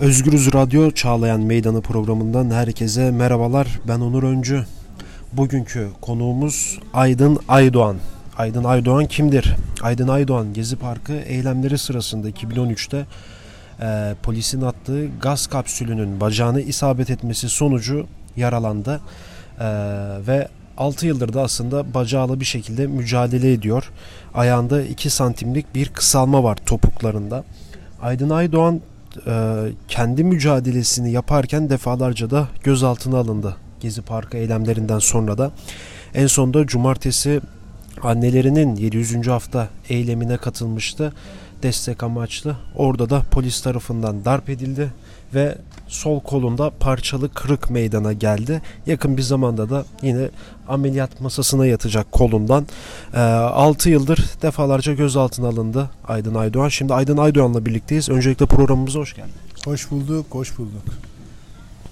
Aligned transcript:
Özgürüz 0.00 0.52
Radyo 0.54 0.90
Çağlayan 0.90 1.40
Meydanı 1.40 1.80
programından 1.80 2.50
herkese 2.50 3.10
merhabalar. 3.10 3.80
Ben 3.88 4.00
Onur 4.00 4.22
Öncü. 4.22 4.64
Bugünkü 5.32 5.88
konuğumuz 6.00 6.78
Aydın 6.94 7.38
Aydoğan. 7.48 7.96
Aydın 8.38 8.64
Aydoğan 8.64 9.06
kimdir? 9.06 9.54
Aydın 9.82 10.08
Aydoğan 10.08 10.52
Gezi 10.52 10.76
Parkı 10.76 11.12
eylemleri 11.12 11.78
sırasında 11.78 12.30
2013'te 12.30 13.06
e, 13.80 14.14
polisin 14.22 14.60
attığı 14.60 15.08
gaz 15.20 15.46
kapsülünün 15.46 16.20
bacağını 16.20 16.60
isabet 16.60 17.10
etmesi 17.10 17.48
sonucu 17.48 18.06
yaralandı. 18.36 19.00
E, 19.60 19.66
ve 20.26 20.48
6 20.78 21.06
yıldır 21.06 21.32
da 21.32 21.42
aslında 21.42 21.94
bacağıyla 21.94 22.40
bir 22.40 22.44
şekilde 22.44 22.86
mücadele 22.86 23.52
ediyor. 23.52 23.90
Ayağında 24.34 24.82
2 24.82 25.10
santimlik 25.10 25.74
bir 25.74 25.88
kısalma 25.88 26.44
var 26.44 26.56
topuklarında. 26.66 27.44
Aydın 28.02 28.30
Aydoğan 28.30 28.80
e, 29.26 29.64
kendi 29.88 30.24
mücadelesini 30.24 31.12
yaparken 31.12 31.70
defalarca 31.70 32.30
da 32.30 32.48
gözaltına 32.64 33.18
alındı. 33.18 33.56
Gezi 33.80 34.02
Parkı 34.02 34.36
eylemlerinden 34.36 34.98
sonra 34.98 35.38
da 35.38 35.50
en 36.14 36.26
sonunda 36.26 36.66
cumartesi 36.66 37.40
annelerinin 38.02 38.76
700. 38.76 39.26
hafta 39.26 39.68
eylemine 39.88 40.36
katılmıştı. 40.36 41.12
Destek 41.62 42.02
amaçlı. 42.02 42.56
Orada 42.74 43.10
da 43.10 43.22
polis 43.30 43.60
tarafından 43.60 44.24
darp 44.24 44.50
edildi 44.50 44.92
ve 45.36 45.58
sol 45.88 46.20
kolunda 46.20 46.70
parçalı 46.70 47.34
kırık 47.34 47.70
meydana 47.70 48.12
geldi. 48.12 48.62
Yakın 48.86 49.16
bir 49.16 49.22
zamanda 49.22 49.70
da 49.70 49.84
yine 50.02 50.28
ameliyat 50.68 51.20
masasına 51.20 51.66
yatacak 51.66 52.12
kolundan. 52.12 52.66
E, 53.14 53.20
6 53.20 53.90
yıldır 53.90 54.24
defalarca 54.42 54.92
gözaltına 54.94 55.48
alındı 55.48 55.90
Aydın 56.08 56.34
Aydoğan. 56.34 56.68
Şimdi 56.68 56.94
Aydın 56.94 57.16
Aydoğan'la 57.16 57.66
birlikteyiz. 57.66 58.08
Öncelikle 58.08 58.46
programımıza 58.46 58.98
hoş 58.98 59.14
geldin. 59.14 59.32
Hoş 59.64 59.90
bulduk, 59.90 60.26
hoş 60.30 60.58
bulduk. 60.58 60.82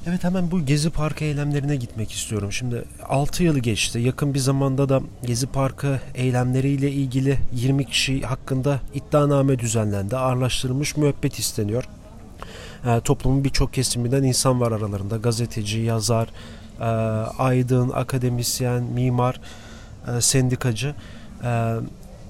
Evet 0.06 0.24
hemen 0.24 0.50
bu 0.50 0.66
Gezi 0.66 0.90
Parkı 0.90 1.24
eylemlerine 1.24 1.76
gitmek 1.76 2.12
istiyorum. 2.12 2.52
Şimdi 2.52 2.84
6 3.08 3.44
yılı 3.44 3.58
geçti. 3.58 3.98
Yakın 3.98 4.34
bir 4.34 4.38
zamanda 4.38 4.88
da 4.88 5.00
Gezi 5.26 5.46
Parkı 5.46 6.00
eylemleriyle 6.14 6.92
ilgili 6.92 7.38
20 7.52 7.84
kişi 7.84 8.22
hakkında 8.22 8.80
iddianame 8.94 9.58
düzenlendi. 9.58 10.16
Ağırlaştırılmış 10.16 10.96
müebbet 10.96 11.38
isteniyor. 11.38 11.84
E, 12.86 13.00
toplumun 13.00 13.44
birçok 13.44 13.72
kesiminden 13.72 14.22
insan 14.22 14.60
var 14.60 14.72
aralarında. 14.72 15.16
Gazeteci, 15.16 15.78
yazar, 15.78 16.28
e, 16.80 16.84
aydın, 17.38 17.90
akademisyen, 17.90 18.82
mimar, 18.82 19.40
e, 20.16 20.20
sendikacı. 20.20 20.94
E, 21.44 21.74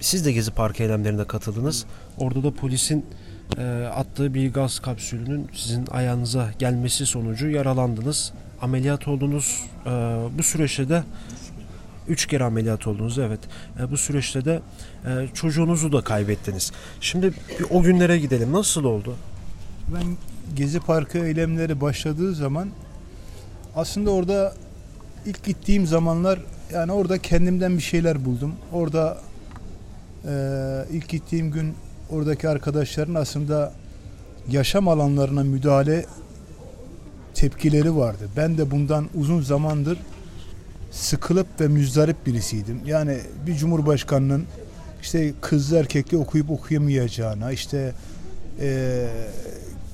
siz 0.01 0.27
de 0.27 0.33
Gezi 0.33 0.51
Parkı 0.51 0.83
eylemlerine 0.83 1.25
katıldınız. 1.25 1.87
Orada 2.19 2.43
da 2.43 2.51
polisin 2.51 3.07
e, 3.59 3.89
attığı 3.95 4.35
bir 4.35 4.53
gaz 4.53 4.79
kapsülünün 4.79 5.49
sizin 5.53 5.87
ayağınıza 5.87 6.51
gelmesi 6.59 7.07
sonucu 7.07 7.49
yaralandınız. 7.49 8.33
Ameliyat 8.63 9.09
oldunuz. 9.09 9.65
E, 9.87 9.91
bu 10.39 10.43
süreçte 10.43 10.89
de 10.89 11.03
üç 12.09 12.27
kere 12.27 12.45
ameliyat 12.45 12.87
oldunuz 12.87 13.19
evet. 13.19 13.41
E, 13.81 13.91
bu 13.91 13.97
süreçte 13.97 14.45
de 14.45 14.61
e, 15.07 15.29
çocuğunuzu 15.35 15.93
da 15.93 16.01
kaybettiniz. 16.01 16.73
Şimdi 17.01 17.33
bir 17.61 17.67
o 17.71 17.83
günlere 17.83 18.19
gidelim. 18.19 18.53
Nasıl 18.53 18.85
oldu? 18.85 19.15
Ben 19.89 20.17
Gezi 20.57 20.81
Parkı 20.81 21.19
eylemleri 21.19 21.81
başladığı 21.81 22.35
zaman 22.35 22.69
aslında 23.77 24.11
orada 24.11 24.55
ilk 25.27 25.45
gittiğim 25.45 25.87
zamanlar 25.87 26.41
yani 26.73 26.93
orada 26.93 27.19
kendimden 27.19 27.77
bir 27.77 27.83
şeyler 27.83 28.25
buldum. 28.25 28.55
Orada 28.73 29.19
e, 30.25 30.35
ilk 30.93 31.09
gittiğim 31.09 31.51
gün 31.51 31.75
oradaki 32.11 32.49
arkadaşların 32.49 33.15
aslında 33.15 33.73
yaşam 34.51 34.89
alanlarına 34.89 35.43
müdahale 35.43 36.07
tepkileri 37.35 37.97
vardı. 37.97 38.29
Ben 38.37 38.59
de 38.59 38.71
bundan 38.71 39.09
uzun 39.15 39.43
zamandır 39.43 39.99
sıkılıp 40.91 41.47
ve 41.61 41.69
müzdarip 41.69 42.27
birisiydim. 42.27 42.81
Yani 42.87 43.19
bir 43.47 43.55
cumhurbaşkanının 43.55 44.45
işte 45.03 45.33
kızlı 45.41 45.77
erkekli 45.77 46.17
okuyup 46.17 46.51
okuyamayacağına, 46.51 47.53
işte 47.53 47.93
e, 48.61 49.07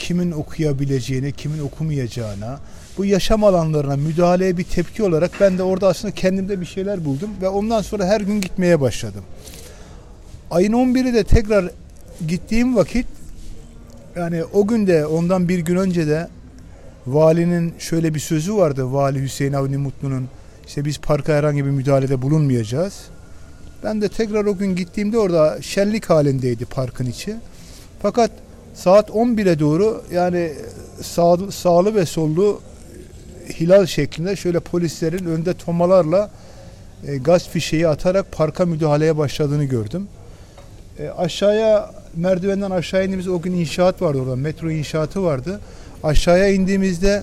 kimin 0.00 0.30
okuyabileceğini, 0.30 1.32
kimin 1.32 1.58
okumayacağına, 1.58 2.60
bu 2.98 3.04
yaşam 3.04 3.44
alanlarına 3.44 3.96
müdahaleye 3.96 4.56
bir 4.56 4.64
tepki 4.64 5.02
olarak 5.02 5.30
ben 5.40 5.58
de 5.58 5.62
orada 5.62 5.88
aslında 5.88 6.14
kendimde 6.14 6.60
bir 6.60 6.66
şeyler 6.66 7.04
buldum 7.04 7.30
ve 7.42 7.48
ondan 7.48 7.82
sonra 7.82 8.06
her 8.06 8.20
gün 8.20 8.40
gitmeye 8.40 8.80
başladım. 8.80 9.24
Ayın 10.50 10.72
11'i 10.72 11.14
de 11.14 11.24
tekrar 11.24 11.70
gittiğim 12.28 12.76
vakit 12.76 13.06
yani 14.16 14.44
o 14.44 14.66
günde 14.66 15.06
ondan 15.06 15.48
bir 15.48 15.58
gün 15.58 15.76
önce 15.76 16.06
de 16.06 16.28
valinin 17.06 17.74
şöyle 17.78 18.14
bir 18.14 18.20
sözü 18.20 18.54
vardı. 18.54 18.92
Vali 18.92 19.22
Hüseyin 19.22 19.52
Avni 19.52 19.76
Mutlu'nun 19.76 20.28
işte 20.66 20.84
biz 20.84 20.98
parka 20.98 21.32
herhangi 21.32 21.64
bir 21.64 21.70
müdahalede 21.70 22.22
bulunmayacağız. 22.22 22.94
Ben 23.84 24.02
de 24.02 24.08
tekrar 24.08 24.44
o 24.44 24.58
gün 24.58 24.76
gittiğimde 24.76 25.18
orada 25.18 25.62
şenlik 25.62 26.10
halindeydi 26.10 26.64
parkın 26.64 27.06
içi. 27.06 27.36
Fakat 28.02 28.30
saat 28.84 29.10
11'e 29.10 29.58
doğru 29.58 30.02
yani 30.12 30.52
sağ, 31.02 31.36
sağlı 31.50 31.94
ve 31.94 32.06
sollu 32.06 32.60
hilal 33.60 33.86
şeklinde 33.86 34.36
şöyle 34.36 34.60
polislerin 34.60 35.24
önde 35.24 35.54
tomalarla 35.54 36.30
e, 37.06 37.16
gaz 37.16 37.48
fişeği 37.48 37.88
atarak 37.88 38.32
parka 38.32 38.66
müdahaleye 38.66 39.16
başladığını 39.16 39.64
gördüm. 39.64 40.08
E, 40.98 41.08
aşağıya 41.08 41.90
merdivenden 42.16 42.70
aşağı 42.70 43.04
indiğimiz 43.04 43.28
o 43.28 43.40
gün 43.40 43.52
inşaat 43.52 44.02
vardı 44.02 44.18
orada. 44.18 44.36
Metro 44.36 44.70
inşaatı 44.70 45.22
vardı. 45.22 45.60
Aşağıya 46.02 46.48
indiğimizde 46.48 47.22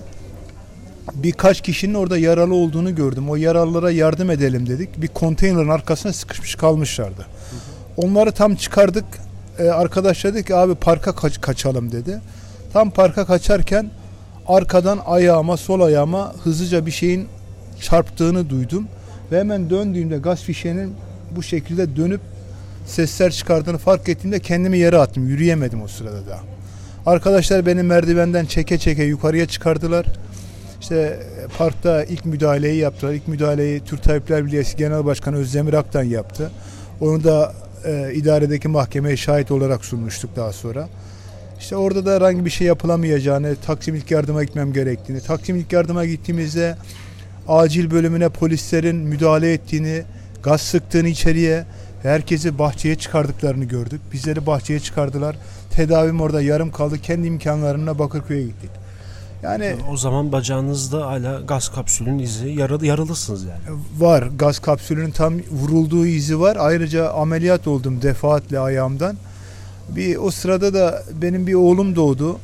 birkaç 1.14 1.60
kişinin 1.60 1.94
orada 1.94 2.18
yaralı 2.18 2.54
olduğunu 2.54 2.94
gördüm. 2.94 3.30
O 3.30 3.36
yaralılara 3.36 3.90
yardım 3.90 4.30
edelim 4.30 4.66
dedik. 4.66 5.02
Bir 5.02 5.08
konteynerin 5.08 5.68
arkasına 5.68 6.12
sıkışmış 6.12 6.54
kalmışlardı. 6.54 7.26
Onları 7.96 8.32
tam 8.32 8.54
çıkardık. 8.54 9.04
Ee, 9.58 9.68
arkadaş 9.68 10.24
dedi 10.24 10.44
ki 10.44 10.54
abi 10.54 10.74
parka 10.74 11.14
kaç 11.14 11.40
kaçalım 11.40 11.92
dedi. 11.92 12.20
Tam 12.72 12.90
parka 12.90 13.26
kaçarken 13.26 13.90
arkadan 14.46 15.00
ayağıma 15.06 15.56
sol 15.56 15.80
ayağıma 15.80 16.34
hızlıca 16.44 16.86
bir 16.86 16.90
şeyin 16.90 17.28
çarptığını 17.80 18.50
duydum. 18.50 18.88
Ve 19.32 19.38
hemen 19.38 19.70
döndüğümde 19.70 20.18
gaz 20.18 20.42
fişeğinin 20.42 20.94
bu 21.36 21.42
şekilde 21.42 21.96
dönüp 21.96 22.20
sesler 22.86 23.32
çıkardığını 23.32 23.78
fark 23.78 24.08
ettiğimde 24.08 24.40
kendimi 24.40 24.78
yere 24.78 24.98
attım. 24.98 25.28
Yürüyemedim 25.28 25.82
o 25.82 25.88
sırada 25.88 26.26
da. 26.26 26.38
Arkadaşlar 27.06 27.66
beni 27.66 27.82
merdivenden 27.82 28.44
çeke 28.46 28.78
çeke 28.78 29.04
yukarıya 29.04 29.46
çıkardılar. 29.46 30.06
İşte 30.80 30.96
e, 30.96 31.46
parkta 31.58 32.04
ilk 32.04 32.24
müdahaleyi 32.24 32.76
yaptılar. 32.76 33.12
İlk 33.12 33.28
müdahaleyi 33.28 33.80
Türk 33.80 34.02
Tabipler 34.02 34.46
Birliği 34.46 34.64
Genel 34.76 35.04
Başkanı 35.04 35.36
Özdemir 35.36 35.72
Aktan 35.72 36.02
yaptı. 36.02 36.50
Onu 37.00 37.24
da 37.24 37.52
e, 37.84 38.14
idaredeki 38.14 38.68
mahkemeye 38.68 39.16
şahit 39.16 39.50
olarak 39.50 39.84
sunmuştuk 39.84 40.36
daha 40.36 40.52
sonra. 40.52 40.88
İşte 41.58 41.76
orada 41.76 42.06
da 42.06 42.14
herhangi 42.14 42.44
bir 42.44 42.50
şey 42.50 42.66
yapılamayacağını, 42.66 43.56
Taksim 43.66 43.94
ilk 43.94 44.10
yardıma 44.10 44.44
gitmem 44.44 44.72
gerektiğini, 44.72 45.20
Taksim 45.20 45.56
ilk 45.56 45.72
yardıma 45.72 46.04
gittiğimizde 46.04 46.76
acil 47.48 47.90
bölümüne 47.90 48.28
polislerin 48.28 48.96
müdahale 48.96 49.52
ettiğini, 49.52 50.02
gaz 50.42 50.60
sıktığını 50.60 51.08
içeriye, 51.08 51.64
herkesi 52.02 52.58
bahçeye 52.58 52.94
çıkardıklarını 52.94 53.64
gördük. 53.64 54.00
Bizleri 54.12 54.46
bahçeye 54.46 54.80
çıkardılar. 54.80 55.36
Tedavim 55.70 56.20
orada 56.20 56.42
yarım 56.42 56.72
kaldı. 56.72 56.98
Kendi 57.02 57.26
imkanlarına 57.26 57.98
Bakırköy'e 57.98 58.42
gittik. 58.42 58.70
Yani 59.42 59.76
o 59.92 59.96
zaman 59.96 60.32
bacağınızda 60.32 61.06
hala 61.06 61.40
gaz 61.40 61.68
kapsülünün 61.68 62.18
izi 62.18 62.48
yaralı 62.48 62.86
yaralısınız 62.86 63.44
yani. 63.44 63.78
Var. 63.98 64.28
Gaz 64.38 64.58
kapsülünün 64.58 65.10
tam 65.10 65.34
vurulduğu 65.50 66.06
izi 66.06 66.40
var. 66.40 66.56
Ayrıca 66.60 67.10
ameliyat 67.10 67.66
oldum 67.66 68.02
defaatle 68.02 68.58
ayağımdan. 68.58 69.16
Bir 69.88 70.16
o 70.16 70.30
sırada 70.30 70.74
da 70.74 71.02
benim 71.22 71.46
bir 71.46 71.54
oğlum 71.54 71.96
doğdu. 71.96 72.38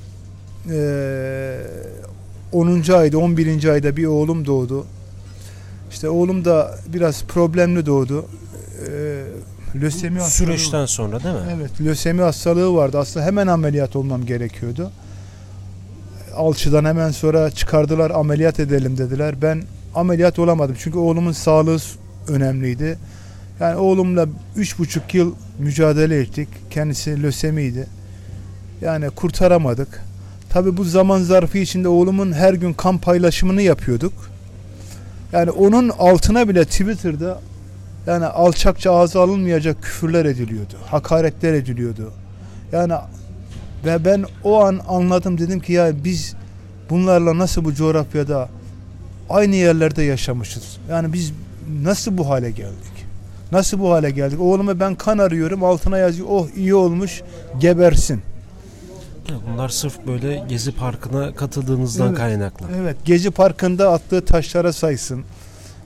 Ee, 0.71 1.57
10. 2.53 2.93
ayda 2.93 3.19
11. 3.19 3.69
ayda 3.69 3.97
bir 3.97 4.07
oğlum 4.07 4.47
doğdu. 4.47 4.87
İşte 5.91 6.09
oğlum 6.09 6.45
da 6.45 6.79
biraz 6.87 7.25
problemli 7.25 7.87
doğdu. 7.87 8.27
Ee, 8.89 9.25
lösemi 9.81 10.21
hastalığı 10.21 10.47
süreçten 10.47 10.87
sonra 10.87 11.23
değil 11.25 11.35
mi? 11.35 11.41
Evet, 11.57 11.81
lösemi 11.81 12.23
hastalığı 12.23 12.75
vardı. 12.75 12.99
Aslında 12.99 13.27
hemen 13.27 13.47
ameliyat 13.47 13.97
olmam 13.97 14.27
gerekiyordu. 14.27 14.91
Alçıdan 16.35 16.85
hemen 16.85 17.11
sonra 17.11 17.51
çıkardılar 17.51 18.11
ameliyat 18.11 18.61
edelim 18.61 18.99
dediler. 18.99 19.43
Ben 19.43 19.63
ameliyat 19.95 20.39
olamadım 20.39 20.77
çünkü 20.79 20.99
oğlumun 20.99 21.33
sağlığı 21.33 21.79
önemliydi. 22.29 22.99
Yani 23.61 23.77
oğlumla 23.77 24.27
üç 24.57 24.79
buçuk 24.79 25.15
yıl 25.15 25.35
mücadele 25.59 26.21
ettik. 26.21 26.49
Kendisi 26.71 27.23
lösemiydi. 27.23 27.87
Yani 28.81 29.11
kurtaramadık. 29.11 30.03
Tabi 30.51 30.77
bu 30.77 30.85
zaman 30.85 31.23
zarfı 31.23 31.59
içinde 31.59 31.89
oğlumun 31.89 32.33
her 32.33 32.55
gün 32.55 32.73
kan 32.73 32.99
paylaşımını 32.99 33.63
yapıyorduk. 33.63 34.13
Yani 35.33 35.51
onun 35.51 35.89
altına 35.89 36.49
bile 36.49 36.65
Twitter'da 36.65 37.41
yani 38.07 38.27
alçakça 38.27 38.93
ağza 38.93 39.21
alınmayacak 39.23 39.83
küfürler 39.83 40.25
ediliyordu. 40.25 40.75
Hakaretler 40.87 41.55
ediliyordu. 41.55 42.13
Yani 42.73 42.93
Ve 43.85 44.05
ben 44.05 44.25
o 44.45 44.61
an 44.65 44.81
anladım 44.89 45.39
dedim 45.39 45.61
ki 45.61 45.73
ya 45.73 46.05
biz 46.05 46.35
bunlarla 46.91 47.39
nasıl 47.39 47.65
bu 47.65 47.75
coğrafyada 47.75 48.49
aynı 49.31 49.55
yerlerde 49.55 50.03
yaşamışız. 50.03 50.79
Yani 50.91 51.13
biz 51.13 51.33
nasıl 51.83 52.19
bu 52.19 52.29
hale 52.29 52.51
geldik? 52.51 53.07
Nasıl 53.53 53.79
bu 53.79 53.93
hale 53.93 54.11
geldik? 54.11 54.41
Oğluma 54.41 54.81
ben 54.81 54.95
kan 54.95 55.19
arıyorum 55.19 55.65
altına 55.65 55.99
yazıyor 55.99 56.29
oh 56.31 56.49
iyi 56.57 56.75
olmuş 56.75 57.23
gebersin. 57.61 58.23
Bunlar 59.53 59.69
sırf 59.69 60.07
böyle 60.07 60.45
Gezi 60.49 60.73
Parkı'na 60.73 61.35
katıldığınızdan 61.35 62.09
Evet. 62.09 62.19
kaynaklı. 62.19 62.67
Evet 62.83 62.97
Gezi 63.05 63.31
Parkı'nda 63.31 63.93
attığı 63.93 64.25
taşlara 64.25 64.73
saysın. 64.73 65.25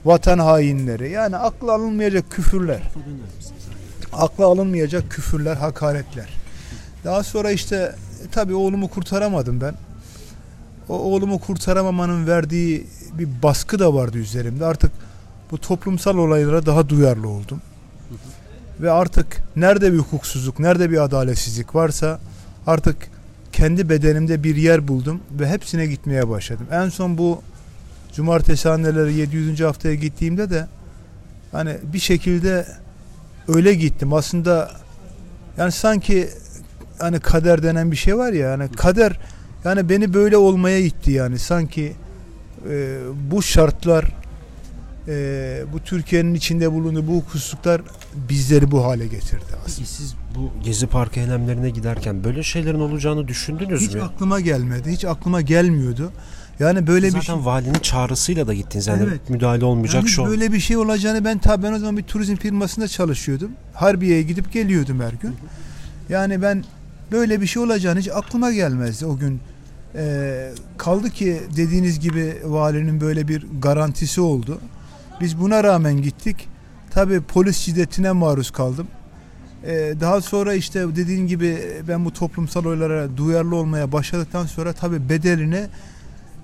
Vatan 0.05 0.39
hainleri 0.39 1.11
yani 1.11 1.37
akla 1.37 1.73
alınmayacak 1.73 2.31
küfürler. 2.31 2.81
Akla 4.13 4.45
alınmayacak 4.45 5.11
küfürler, 5.11 5.55
hakaretler. 5.55 6.38
Daha 7.03 7.23
sonra 7.23 7.51
işte 7.51 7.75
e, 7.75 8.29
tabii 8.31 8.55
oğlumu 8.55 8.87
kurtaramadım 8.87 9.61
ben. 9.61 9.75
O 10.89 10.93
oğlumu 10.93 11.39
kurtaramamanın 11.39 12.27
verdiği 12.27 12.87
bir 13.13 13.27
baskı 13.43 13.79
da 13.79 13.93
vardı 13.93 14.17
üzerimde. 14.17 14.65
Artık 14.65 14.91
bu 15.51 15.57
toplumsal 15.57 16.17
olaylara 16.17 16.65
daha 16.65 16.89
duyarlı 16.89 17.27
oldum. 17.27 17.61
Ve 18.79 18.91
artık 18.91 19.41
nerede 19.55 19.93
bir 19.93 19.97
hukuksuzluk, 19.97 20.59
nerede 20.59 20.91
bir 20.91 21.03
adaletsizlik 21.03 21.75
varsa 21.75 22.19
artık 22.67 22.97
kendi 23.51 23.89
bedenimde 23.89 24.43
bir 24.43 24.55
yer 24.55 24.87
buldum 24.87 25.21
ve 25.31 25.49
hepsine 25.49 25.85
gitmeye 25.85 26.29
başladım. 26.29 26.67
En 26.71 26.89
son 26.89 27.17
bu 27.17 27.41
cumartesi 28.13 28.69
anneleri 28.69 29.13
700. 29.13 29.59
haftaya 29.59 29.95
gittiğimde 29.95 30.49
de 30.49 30.67
hani 31.51 31.77
bir 31.93 31.99
şekilde 31.99 32.67
öyle 33.47 33.73
gittim. 33.73 34.13
Aslında 34.13 34.71
yani 35.57 35.71
sanki 35.71 36.29
hani 36.99 37.19
kader 37.19 37.63
denen 37.63 37.91
bir 37.91 37.95
şey 37.97 38.17
var 38.17 38.33
ya 38.33 38.49
yani 38.49 38.71
kader 38.71 39.19
yani 39.65 39.89
beni 39.89 40.13
böyle 40.13 40.37
olmaya 40.37 40.79
itti 40.79 41.11
yani 41.11 41.39
sanki 41.39 41.93
e, 42.69 42.97
bu 43.31 43.41
şartlar 43.41 44.05
e, 45.07 45.63
bu 45.73 45.79
Türkiye'nin 45.79 46.33
içinde 46.33 46.71
bulunduğu 46.71 47.07
bu 47.07 47.15
hukuksuzluklar 47.17 47.81
bizleri 48.29 48.71
bu 48.71 48.85
hale 48.85 49.07
getirdi 49.07 49.43
aslında. 49.65 49.87
Siz 49.87 50.15
bu 50.35 50.51
Gezi 50.63 50.87
Parkı 50.87 51.19
eylemlerine 51.19 51.69
giderken 51.69 52.23
böyle 52.23 52.43
şeylerin 52.43 52.79
olacağını 52.79 53.27
düşündünüz 53.27 53.81
Hiç 53.81 53.93
mü? 53.93 54.01
aklıma 54.01 54.39
gelmedi. 54.39 54.91
Hiç 54.91 55.05
aklıma 55.05 55.41
gelmiyordu. 55.41 56.11
Yani 56.59 56.87
böyle 56.87 57.07
bir 57.07 57.11
Zaten 57.11 57.35
şey 57.35 57.45
valinin 57.45 57.73
çağrısıyla 57.79 58.47
da 58.47 58.53
gittiniz. 58.53 58.87
Yani 58.87 59.03
Evet. 59.07 59.29
müdahale 59.29 59.65
olmayacak 59.65 59.95
yani 59.95 60.09
şu 60.09 60.23
an. 60.23 60.29
böyle 60.29 60.53
bir 60.53 60.59
şey 60.59 60.77
olacağını 60.77 61.25
ben 61.25 61.37
tabii 61.37 61.63
ben 61.63 61.73
o 61.73 61.79
zaman 61.79 61.97
bir 61.97 62.03
turizm 62.03 62.35
firmasında 62.35 62.87
çalışıyordum. 62.87 63.51
Harbiye'ye 63.73 64.21
gidip 64.23 64.51
geliyordum 64.53 64.99
her 65.01 65.11
gün. 65.13 65.35
Yani 66.09 66.41
ben 66.41 66.63
böyle 67.11 67.41
bir 67.41 67.47
şey 67.47 67.63
olacağını 67.63 67.99
hiç 67.99 68.09
aklıma 68.13 68.51
gelmezdi 68.51 69.05
o 69.05 69.17
gün. 69.17 69.39
Ee, 69.95 70.51
kaldı 70.77 71.09
ki 71.09 71.41
dediğiniz 71.55 71.99
gibi 71.99 72.37
valinin 72.45 73.01
böyle 73.01 73.27
bir 73.27 73.45
garantisi 73.61 74.21
oldu. 74.21 74.59
Biz 75.21 75.39
buna 75.39 75.63
rağmen 75.63 76.01
gittik. 76.01 76.47
Tabii 76.91 77.21
polis 77.21 77.57
şiddetine 77.57 78.11
maruz 78.11 78.51
kaldım. 78.51 78.87
Ee, 79.63 79.93
daha 79.99 80.21
sonra 80.21 80.53
işte 80.53 80.95
dediğin 80.95 81.27
gibi 81.27 81.57
ben 81.87 82.05
bu 82.05 82.13
toplumsal 82.13 82.65
olaylara 82.65 83.17
duyarlı 83.17 83.55
olmaya 83.55 83.91
başladıktan 83.91 84.45
sonra 84.45 84.73
tabii 84.73 85.09
bedelini 85.09 85.67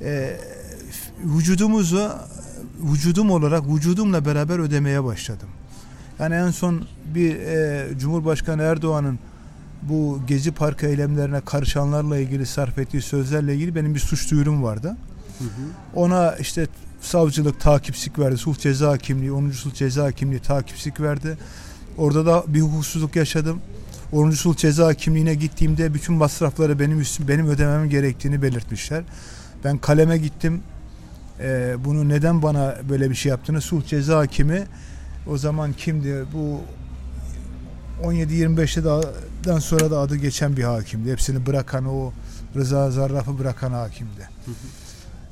e, 0.01 0.37
vücudumuzu 1.23 2.11
vücudum 2.79 3.31
olarak 3.31 3.67
vücudumla 3.67 4.25
beraber 4.25 4.59
ödemeye 4.59 5.03
başladım. 5.03 5.49
Yani 6.19 6.35
en 6.35 6.51
son 6.51 6.85
bir 7.15 7.35
e, 7.35 7.87
Cumhurbaşkanı 7.99 8.61
Erdoğan'ın 8.61 9.19
bu 9.81 10.21
Gezi 10.27 10.51
Parkı 10.51 10.85
eylemlerine 10.85 11.41
karışanlarla 11.41 12.17
ilgili 12.17 12.45
sarf 12.45 12.77
ettiği 12.77 13.01
sözlerle 13.01 13.55
ilgili 13.55 13.75
benim 13.75 13.95
bir 13.95 13.99
suç 13.99 14.31
duyurum 14.31 14.63
vardı. 14.63 14.97
Ona 15.95 16.35
işte 16.35 16.67
savcılık 17.01 17.61
takipsik 17.61 18.19
verdi. 18.19 18.37
Sulh 18.37 18.57
ceza 18.57 18.91
hakimliği, 18.91 19.31
10. 19.31 19.51
sulh 19.51 19.73
ceza 19.73 20.03
hakimliği 20.03 20.39
takipsik 20.39 21.01
verdi. 21.01 21.37
Orada 21.97 22.25
da 22.25 22.43
bir 22.47 22.61
hukuksuzluk 22.61 23.15
yaşadım. 23.15 23.61
10. 24.11 24.31
sulh 24.31 24.57
ceza 24.57 24.87
hakimliğine 24.87 25.35
gittiğimde 25.35 25.93
bütün 25.93 26.15
masrafları 26.15 26.79
benim 26.79 26.99
üstüm, 26.99 27.27
benim 27.27 27.47
ödemem 27.47 27.89
gerektiğini 27.89 28.41
belirtmişler. 28.41 29.03
Ben 29.63 29.77
kaleme 29.77 30.17
gittim. 30.17 30.61
Ee, 31.39 31.75
bunu 31.85 32.09
neden 32.09 32.41
bana 32.41 32.75
böyle 32.89 33.09
bir 33.09 33.15
şey 33.15 33.29
yaptığını 33.29 33.61
sulh 33.61 33.85
ceza 33.85 34.17
hakimi 34.17 34.63
o 35.27 35.37
zaman 35.37 35.73
kimdi? 35.73 36.25
Bu 36.33 36.61
17-25'te 38.03 38.83
daha 39.45 39.61
sonra 39.61 39.91
da 39.91 39.99
adı 39.99 40.15
geçen 40.15 40.57
bir 40.57 40.63
hakimdi. 40.63 41.11
Hepsini 41.11 41.45
bırakan 41.45 41.85
o 41.85 42.11
Rıza 42.55 42.91
Zarraf'ı 42.91 43.39
bırakan 43.39 43.71
hakimdi. 43.71 44.29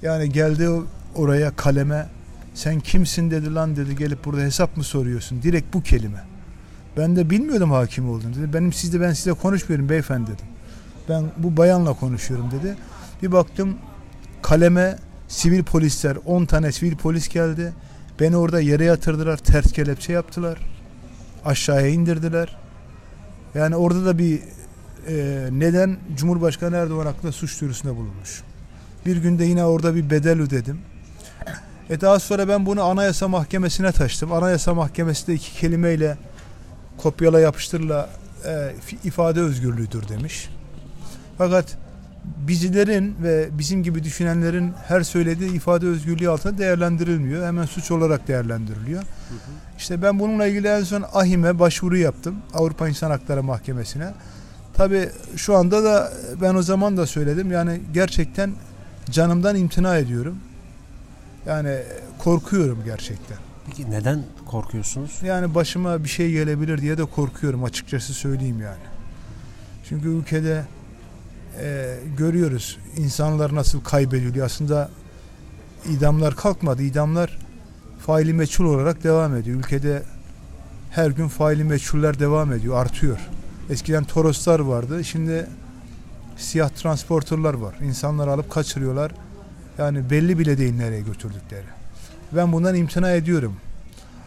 Yani 0.01 0.29
geldi 0.29 0.69
oraya 1.15 1.55
kaleme 1.55 2.07
sen 2.53 2.79
kimsin 2.79 3.31
dedi 3.31 3.53
lan 3.53 3.75
dedi 3.75 3.95
gelip 3.95 4.25
burada 4.25 4.41
hesap 4.41 4.77
mı 4.77 4.83
soruyorsun? 4.83 5.41
Direkt 5.41 5.73
bu 5.73 5.83
kelime. 5.83 6.23
Ben 6.97 7.15
de 7.15 7.29
bilmiyordum 7.29 7.71
hakim 7.71 8.09
olduğunu 8.09 8.35
dedi. 8.35 8.53
Benim 8.53 8.73
sizde 8.73 9.01
ben 9.01 9.13
size 9.13 9.33
konuşmuyorum 9.33 9.89
beyefendi 9.89 10.31
dedim. 10.31 10.45
Ben 11.09 11.23
bu 11.37 11.57
bayanla 11.57 11.93
konuşuyorum 11.93 12.51
dedi. 12.51 12.75
Bir 13.23 13.31
baktım 13.31 13.77
kaleme 14.41 14.97
sivil 15.27 15.63
polisler 15.63 16.17
10 16.25 16.45
tane 16.45 16.71
sivil 16.71 16.95
polis 16.95 17.27
geldi. 17.29 17.73
Beni 18.19 18.37
orada 18.37 18.59
yere 18.59 18.85
yatırdılar. 18.85 19.37
Ters 19.37 19.71
kelepçe 19.71 20.13
yaptılar. 20.13 20.57
Aşağıya 21.45 21.87
indirdiler. 21.87 22.57
Yani 23.55 23.75
orada 23.75 24.05
da 24.05 24.17
bir 24.17 24.39
e, 25.07 25.49
neden 25.51 25.97
Cumhurbaşkanı 26.15 26.75
Erdoğan 26.75 27.05
hakkında 27.05 27.31
suç 27.31 27.61
duyurusunda 27.61 27.95
bulunmuş. 27.95 28.43
Bir 29.05 29.17
günde 29.17 29.43
yine 29.43 29.65
orada 29.65 29.95
bir 29.95 30.09
bedel 30.09 30.41
ödedim. 30.41 30.79
E 31.89 32.01
daha 32.01 32.19
sonra 32.19 32.47
ben 32.47 32.65
bunu 32.65 32.83
Anayasa 32.83 33.27
Mahkemesi'ne 33.27 33.91
taşıdım. 33.91 34.31
Anayasa 34.31 34.73
Mahkemesi 34.73 35.27
de 35.27 35.33
iki 35.33 35.53
kelimeyle 35.53 36.17
kopyala 36.97 37.39
yapıştırla 37.39 38.09
e, 38.45 38.73
ifade 39.03 39.39
özgürlüğüdür 39.39 40.09
demiş. 40.09 40.49
Fakat 41.37 41.77
bizlerin 42.47 43.15
ve 43.23 43.49
bizim 43.57 43.83
gibi 43.83 44.03
düşünenlerin 44.03 44.73
her 44.87 45.01
söylediği 45.01 45.53
ifade 45.53 45.85
özgürlüğü 45.85 46.29
altında 46.29 46.57
değerlendirilmiyor. 46.57 47.45
Hemen 47.45 47.65
suç 47.65 47.91
olarak 47.91 48.27
değerlendiriliyor. 48.27 49.03
İşte 49.77 50.01
ben 50.01 50.19
bununla 50.19 50.45
ilgili 50.45 50.67
en 50.67 50.83
son 50.83 51.05
AHİM'e 51.13 51.59
başvuru 51.59 51.97
yaptım. 51.97 52.35
Avrupa 52.53 52.89
İnsan 52.89 53.11
Hakları 53.11 53.43
Mahkemesi'ne. 53.43 54.13
Tabi 54.73 55.09
şu 55.35 55.55
anda 55.55 55.83
da 55.83 56.13
ben 56.41 56.55
o 56.55 56.61
zaman 56.61 56.97
da 56.97 57.07
söyledim. 57.07 57.51
Yani 57.51 57.81
gerçekten 57.93 58.53
canımdan 59.11 59.55
imtina 59.55 59.97
ediyorum. 59.97 60.37
Yani 61.45 61.77
korkuyorum 62.19 62.79
gerçekten. 62.85 63.37
Peki 63.65 63.91
neden 63.91 64.23
korkuyorsunuz? 64.45 65.11
Yani 65.23 65.55
başıma 65.55 66.03
bir 66.03 66.09
şey 66.09 66.31
gelebilir 66.31 66.81
diye 66.81 66.97
de 66.97 67.05
korkuyorum 67.05 67.63
açıkçası 67.63 68.13
söyleyeyim 68.13 68.61
yani. 68.61 68.83
Çünkü 69.89 70.07
ülkede 70.07 70.63
e, 71.59 71.95
görüyoruz 72.17 72.77
insanlar 72.97 73.55
nasıl 73.55 73.81
kaybediliyor. 73.81 74.45
Aslında 74.45 74.89
idamlar 75.89 76.35
kalkmadı. 76.35 76.83
İdamlar 76.83 77.37
faili 78.05 78.33
meçhul 78.33 78.65
olarak 78.65 79.03
devam 79.03 79.35
ediyor. 79.35 79.59
Ülkede 79.59 80.03
her 80.91 81.11
gün 81.11 81.27
faili 81.27 81.63
meçhuller 81.63 82.19
devam 82.19 82.53
ediyor, 82.53 82.81
artıyor. 82.81 83.17
Eskiden 83.69 84.03
Toroslar 84.03 84.59
vardı. 84.59 85.03
Şimdi 85.03 85.47
siyah 86.37 86.69
transporterlar 86.69 87.53
var. 87.53 87.75
İnsanları 87.81 88.31
alıp 88.31 88.51
kaçırıyorlar. 88.51 89.11
Yani 89.77 90.09
belli 90.09 90.39
bile 90.39 90.57
değil 90.57 90.73
nereye 90.73 91.01
götürdükleri. 91.01 91.65
Ben 92.31 92.51
bundan 92.51 92.75
imtina 92.75 93.11
ediyorum. 93.11 93.55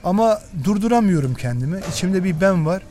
Ama 0.04 0.40
durduramıyorum 0.64 1.34
kendimi. 1.34 1.80
İçimde 1.92 2.24
bir 2.24 2.40
ben 2.40 2.66
var. 2.66 2.82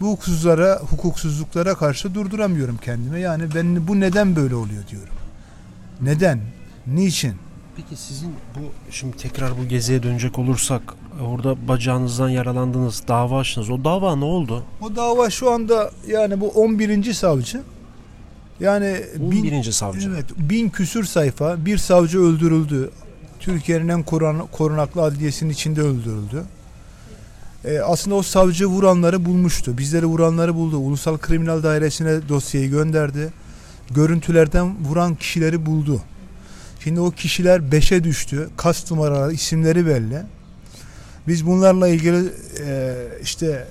Bu 0.00 0.06
hukuksuzlara, 0.06 0.80
hukuksuzluklara 0.90 1.74
karşı 1.74 2.14
durduramıyorum 2.14 2.78
kendimi. 2.84 3.20
Yani 3.20 3.44
ben 3.54 3.88
bu 3.88 4.00
neden 4.00 4.36
böyle 4.36 4.54
oluyor 4.54 4.88
diyorum. 4.88 5.14
Neden? 6.00 6.40
Niçin? 6.86 7.34
Peki 7.76 7.96
sizin 7.96 8.30
bu 8.54 8.60
şimdi 8.90 9.16
tekrar 9.16 9.58
bu 9.58 9.68
geziye 9.68 10.02
dönecek 10.02 10.38
olursak 10.38 10.82
orada 11.26 11.68
bacağınızdan 11.68 12.28
yaralandınız, 12.28 13.02
dava 13.08 13.38
açtınız. 13.38 13.70
O 13.70 13.84
dava 13.84 14.16
ne 14.16 14.24
oldu? 14.24 14.64
O 14.80 14.96
dava 14.96 15.30
şu 15.30 15.50
anda 15.50 15.90
yani 16.06 16.40
bu 16.40 16.48
11. 16.48 17.12
savcı. 17.12 17.60
Yani 18.60 18.96
bin, 19.16 19.40
11. 19.40 19.72
savcı. 19.72 20.08
evet, 20.08 20.24
bin 20.36 20.70
küsür 20.70 21.04
sayfa 21.04 21.66
bir 21.66 21.78
savcı 21.78 22.20
öldürüldü. 22.20 22.90
Türkiye'nin 23.40 23.88
en 23.88 24.02
korunaklı 24.52 25.02
adliyesinin 25.02 25.50
içinde 25.50 25.80
öldürüldü. 25.80 26.44
Ee, 27.64 27.78
aslında 27.78 28.14
o 28.16 28.22
savcı 28.22 28.66
vuranları 28.66 29.24
bulmuştu. 29.24 29.78
Bizleri 29.78 30.06
vuranları 30.06 30.54
buldu. 30.54 30.76
Ulusal 30.76 31.18
Kriminal 31.18 31.62
Dairesi'ne 31.62 32.28
dosyayı 32.28 32.70
gönderdi. 32.70 33.32
Görüntülerden 33.90 34.84
vuran 34.84 35.14
kişileri 35.14 35.66
buldu. 35.66 36.02
Şimdi 36.80 37.00
o 37.00 37.10
kişiler 37.10 37.60
5'e 37.60 38.04
düştü. 38.04 38.48
Kas 38.56 38.90
numaraları, 38.90 39.32
isimleri 39.32 39.86
belli. 39.86 40.22
Biz 41.28 41.46
bunlarla 41.46 41.88
ilgili 41.88 42.32
e, 42.60 42.94
işte 43.22 43.66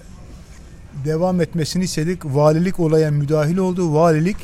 devam 1.06 1.42
etmesini 1.42 1.84
istedik. 1.84 2.26
Valilik 2.26 2.80
olaya 2.80 3.12
müdahil 3.12 3.58
oldu. 3.58 3.94
Valilik 3.94 4.38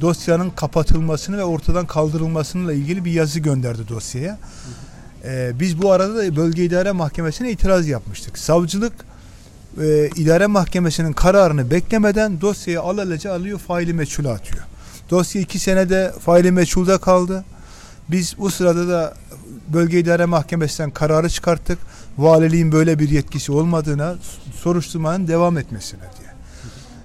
dosyanın 0.00 0.50
kapatılmasını 0.50 1.38
ve 1.38 1.44
ortadan 1.44 1.86
kaldırılmasıyla 1.86 2.72
ilgili 2.72 3.04
bir 3.04 3.12
yazı 3.12 3.40
gönderdi 3.40 3.88
dosyaya. 3.88 4.38
Ee, 5.24 5.52
biz 5.60 5.82
bu 5.82 5.92
arada 5.92 6.16
da 6.16 6.36
bölge 6.36 6.64
idare 6.64 6.92
mahkemesine 6.92 7.50
itiraz 7.50 7.88
yapmıştık. 7.88 8.38
Savcılık 8.38 8.92
e, 9.80 10.10
idare 10.16 10.46
mahkemesinin 10.46 11.12
kararını 11.12 11.70
beklemeden 11.70 12.40
dosyayı 12.40 12.80
alelacele 12.80 13.32
alıyor 13.32 13.58
faili 13.58 13.94
meçhule 13.94 14.28
atıyor. 14.28 14.64
Dosya 15.10 15.42
iki 15.42 15.58
senede 15.58 16.12
faili 16.20 16.52
meçhulda 16.52 16.98
kaldı. 16.98 17.44
Biz 18.08 18.34
bu 18.38 18.50
sırada 18.50 18.88
da 18.88 19.14
bölge 19.68 19.98
idare 19.98 20.24
mahkemesinden 20.24 20.90
kararı 20.90 21.28
çıkarttık. 21.28 21.78
Valiliğin 22.18 22.72
böyle 22.72 22.98
bir 22.98 23.10
yetkisi 23.10 23.52
olmadığına 23.52 24.16
soruşturmanın 24.54 25.28
devam 25.28 25.58
etmesine 25.58 26.00
diye. 26.00 26.30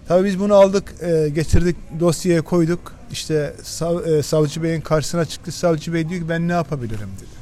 Tabii 0.07 0.27
biz 0.27 0.39
bunu 0.39 0.53
aldık, 0.53 0.95
e, 1.01 1.29
getirdik, 1.29 1.75
dosyaya 2.00 2.41
koyduk. 2.41 2.79
İşte 3.12 3.53
sav, 3.63 4.05
e, 4.05 4.24
savcı 4.24 4.63
beyin 4.63 4.81
karşısına 4.81 5.25
çıktı. 5.25 5.51
Savcı 5.51 5.93
bey 5.93 6.10
diyor 6.10 6.22
ki 6.22 6.29
ben 6.29 6.48
ne 6.48 6.51
yapabilirim 6.51 7.10
dedi. 7.17 7.35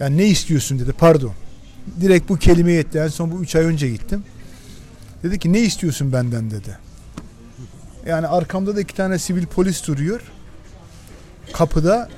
Yani 0.00 0.16
ne 0.16 0.26
istiyorsun 0.26 0.78
dedi. 0.78 0.92
Pardon. 0.92 1.32
Direkt 2.00 2.28
bu 2.28 2.36
kelimeyi 2.36 2.78
etti. 2.78 2.98
En 2.98 3.08
son 3.08 3.30
bu 3.30 3.42
üç 3.42 3.56
ay 3.56 3.64
önce 3.64 3.90
gittim. 3.90 4.24
Dedi 5.22 5.38
ki 5.38 5.52
ne 5.52 5.60
istiyorsun 5.60 6.12
benden 6.12 6.50
dedi. 6.50 6.78
Yani 8.06 8.26
arkamda 8.26 8.76
da 8.76 8.80
iki 8.80 8.94
tane 8.94 9.18
sivil 9.18 9.46
polis 9.46 9.86
duruyor. 9.86 10.20
Kapıda 11.52 12.08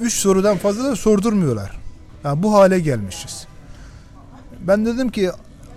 üç 0.00 0.12
sorudan 0.12 0.56
fazla 0.56 0.84
da 0.84 0.96
sordurmuyorlar. 0.96 1.78
Yani 2.24 2.42
bu 2.42 2.54
hale 2.54 2.80
gelmişiz. 2.80 3.46
Ben 4.60 4.86
dedim 4.86 5.08
ki 5.10 5.30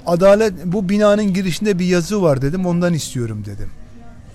adalet 0.06 0.54
bu 0.66 0.90
binanın 0.90 1.34
girişinde 1.34 1.80
bir 1.80 1.86
yazı 1.86 2.22
var 2.22 2.42
dedim 2.42 2.66
ondan 2.66 2.94
istiyorum 2.94 3.44
dedim. 3.46 3.70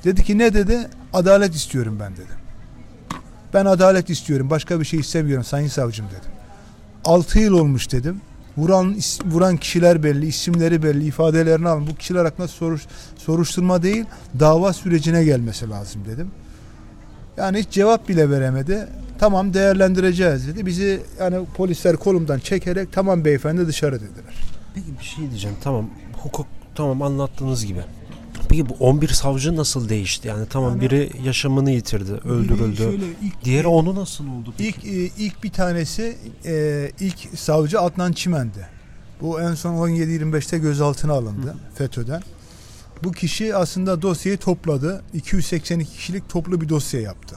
Dedi 0.04 0.24
ki 0.24 0.38
ne 0.38 0.54
dedi? 0.54 0.88
Adalet 1.12 1.54
istiyorum 1.54 1.96
ben 2.00 2.12
dedim. 2.12 2.36
Ben 3.54 3.64
adalet 3.64 4.10
istiyorum 4.10 4.50
başka 4.50 4.80
bir 4.80 4.84
şey 4.84 5.00
istemiyorum 5.00 5.44
sayın 5.44 5.68
savcım 5.68 6.06
dedim. 6.06 6.35
6 7.06 7.38
yıl 7.38 7.52
olmuş 7.52 7.92
dedim. 7.92 8.20
Vuran 8.56 8.96
vuran 9.24 9.56
kişiler 9.56 10.02
belli, 10.02 10.26
isimleri 10.26 10.82
belli, 10.82 11.04
ifadelerini 11.04 11.68
alın. 11.68 11.86
Bu 11.86 11.94
kişiler 11.94 12.24
hakkında 12.24 12.48
soruş, 12.48 12.86
soruşturma 13.16 13.82
değil, 13.82 14.04
dava 14.40 14.72
sürecine 14.72 15.24
gelmesi 15.24 15.70
lazım 15.70 16.02
dedim. 16.06 16.30
Yani 17.36 17.58
hiç 17.58 17.68
cevap 17.70 18.08
bile 18.08 18.30
veremedi. 18.30 18.88
Tamam 19.18 19.54
değerlendireceğiz 19.54 20.48
dedi. 20.48 20.66
Bizi 20.66 21.00
yani 21.20 21.46
polisler 21.56 21.96
kolumdan 21.96 22.38
çekerek 22.38 22.92
tamam 22.92 23.24
beyefendi 23.24 23.66
dışarı 23.66 23.96
dediler. 23.96 24.34
Peki 24.74 24.86
bir 25.00 25.04
şey 25.04 25.30
diyeceğim. 25.30 25.56
Tamam 25.62 25.90
hukuk 26.22 26.46
tamam 26.74 27.02
anlattığınız 27.02 27.66
gibi. 27.66 27.80
Peki 28.48 28.68
bu 28.68 28.74
11 28.80 29.08
savcı 29.08 29.56
nasıl 29.56 29.88
değişti? 29.88 30.28
Yani 30.28 30.46
tamam 30.50 30.70
Yani- 30.70 30.80
biri 30.80 31.10
yaşamını 31.24 31.70
yitirdi, 31.70 32.12
öldürüldü. 32.12 32.76
Şöyle 32.76 33.04
ilk, 33.22 33.44
Diğeri 33.44 33.66
onu 33.68 33.94
nasıl 33.94 34.24
oldu 34.28 34.54
peki? 34.58 34.68
ilk, 34.68 34.84
e, 35.18 35.24
ilk 35.24 35.44
bir 35.44 35.50
tanesi 35.50 36.16
e, 36.44 36.90
ilk 37.00 37.38
savcı 37.38 37.80
Adnan 37.80 38.12
Çimen'di. 38.12 38.68
Bu 39.20 39.40
en 39.40 39.54
son 39.54 39.74
17-25'te 39.74 40.58
gözaltına 40.58 41.12
alındı 41.12 41.56
FETÖ'den. 41.74 42.22
Bu 43.04 43.12
kişi 43.12 43.56
aslında 43.56 44.02
dosyayı 44.02 44.38
topladı. 44.38 45.02
282 45.14 45.92
kişilik 45.96 46.28
toplu 46.28 46.60
bir 46.60 46.68
dosya 46.68 47.00
yaptı. 47.00 47.36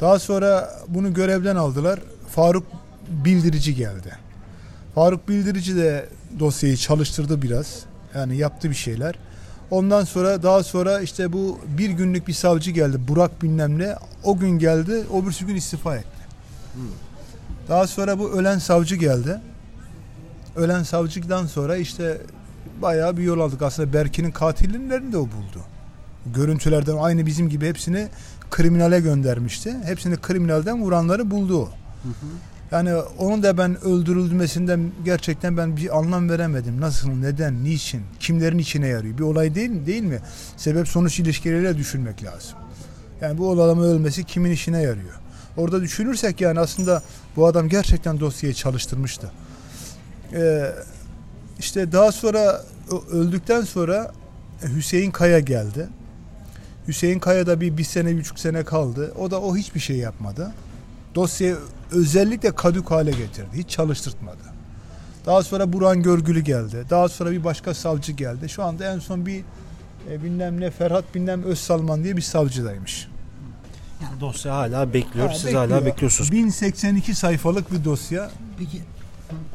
Daha 0.00 0.18
sonra 0.18 0.70
bunu 0.88 1.14
görevden 1.14 1.56
aldılar. 1.56 2.00
Faruk 2.28 2.66
Bildirici 3.08 3.74
geldi. 3.74 4.16
Faruk 4.94 5.28
Bildirici 5.28 5.76
de 5.76 6.08
dosyayı 6.38 6.76
çalıştırdı 6.76 7.42
biraz. 7.42 7.80
Yani 8.14 8.36
yaptı 8.36 8.70
bir 8.70 8.74
şeyler. 8.74 9.14
Ondan 9.70 10.04
sonra 10.04 10.42
daha 10.42 10.62
sonra 10.62 11.00
işte 11.00 11.32
bu 11.32 11.58
bir 11.78 11.90
günlük 11.90 12.28
bir 12.28 12.32
savcı 12.32 12.70
geldi. 12.70 12.96
Burak 13.08 13.42
bilmem 13.42 13.78
ne. 13.78 13.96
O 14.24 14.38
gün 14.38 14.50
geldi. 14.50 15.04
O 15.12 15.26
bir 15.26 15.46
gün 15.46 15.56
istifa 15.56 15.96
etti. 15.96 16.20
Daha 17.68 17.86
sonra 17.86 18.18
bu 18.18 18.30
ölen 18.30 18.58
savcı 18.58 18.96
geldi. 18.96 19.40
Ölen 20.56 20.82
savcıdan 20.82 21.46
sonra 21.46 21.76
işte 21.76 22.20
bayağı 22.82 23.16
bir 23.16 23.22
yol 23.22 23.40
aldık. 23.40 23.62
Aslında 23.62 23.92
Berkin'in 23.92 24.30
katillerini 24.30 25.12
de 25.12 25.16
o 25.16 25.22
buldu. 25.22 25.60
Görüntülerden 26.26 26.96
aynı 26.96 27.26
bizim 27.26 27.48
gibi 27.48 27.68
hepsini 27.68 28.08
kriminale 28.50 29.00
göndermişti. 29.00 29.76
Hepsini 29.84 30.16
kriminalden 30.16 30.82
vuranları 30.82 31.30
buldu 31.30 31.58
o. 31.58 31.68
Yani 32.70 32.94
onun 32.94 33.42
da 33.42 33.58
ben 33.58 33.84
öldürülmesinden 33.84 34.92
gerçekten 35.04 35.56
ben 35.56 35.76
bir 35.76 35.98
anlam 35.98 36.30
veremedim. 36.30 36.80
Nasıl, 36.80 37.10
neden, 37.10 37.64
niçin, 37.64 38.02
kimlerin 38.20 38.58
içine 38.58 38.86
yarıyor? 38.86 39.18
Bir 39.18 39.22
olay 39.22 39.54
değil 39.54 39.70
mi? 39.70 39.86
Değil 39.86 40.02
mi? 40.02 40.20
Sebep 40.56 40.88
sonuç 40.88 41.20
ilişkileriyle 41.20 41.76
düşünmek 41.76 42.24
lazım. 42.24 42.58
Yani 43.20 43.38
bu 43.38 43.52
adamın 43.52 43.84
ölmesi 43.84 44.24
kimin 44.24 44.50
işine 44.50 44.82
yarıyor? 44.82 45.14
Orada 45.56 45.82
düşünürsek 45.82 46.40
yani 46.40 46.60
aslında 46.60 47.02
bu 47.36 47.46
adam 47.46 47.68
gerçekten 47.68 48.20
dosyayı 48.20 48.54
çalıştırmıştı. 48.54 49.32
Ee, 50.32 50.72
işte 51.58 51.92
daha 51.92 52.12
sonra 52.12 52.62
öldükten 53.12 53.60
sonra 53.60 54.12
Hüseyin 54.76 55.10
Kaya 55.10 55.40
geldi. 55.40 55.88
Hüseyin 56.88 57.18
Kaya 57.18 57.46
da 57.46 57.60
bir, 57.60 57.76
bir 57.76 57.84
sene, 57.84 58.10
bir 58.10 58.20
buçuk 58.20 58.38
sene 58.38 58.64
kaldı. 58.64 59.14
O 59.18 59.30
da 59.30 59.40
o 59.40 59.56
hiçbir 59.56 59.80
şey 59.80 59.96
yapmadı. 59.96 60.52
Dosyayı 61.14 61.56
özellikle 61.92 62.54
kadük 62.54 62.90
hale 62.90 63.10
getirdi. 63.10 63.48
Hiç 63.54 63.70
çalıştırtmadı. 63.70 64.38
Daha 65.26 65.42
sonra 65.42 65.72
Burhan 65.72 66.02
Görgülü 66.02 66.40
geldi. 66.40 66.84
Daha 66.90 67.08
sonra 67.08 67.30
bir 67.30 67.44
başka 67.44 67.74
savcı 67.74 68.12
geldi. 68.12 68.48
Şu 68.48 68.62
anda 68.64 68.92
en 68.94 68.98
son 68.98 69.26
bir 69.26 69.42
e, 70.10 70.22
bilmem 70.22 70.60
ne 70.60 70.70
Ferhat 70.70 71.14
bilmem 71.14 71.42
Özsalman 71.42 72.04
diye 72.04 72.16
bir 72.16 72.22
savcıdaymış. 72.22 73.08
Yani 74.02 74.20
dosya 74.20 74.56
hala 74.56 74.92
bekliyor. 74.94 75.28
Ha, 75.28 75.34
Siz 75.34 75.44
bekliyor. 75.44 75.68
hala 75.68 75.86
bekliyorsunuz. 75.86 76.32
1082 76.32 77.14
sayfalık 77.14 77.72
bir 77.72 77.84
dosya. 77.84 78.30
Peki, 78.58 78.80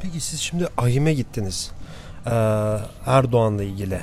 peki 0.02 0.20
siz 0.20 0.40
şimdi 0.40 0.68
AYM'e 0.76 1.14
gittiniz. 1.14 1.70
Ee, 2.26 2.30
Erdoğan'la 3.06 3.62
ilgili. 3.62 4.00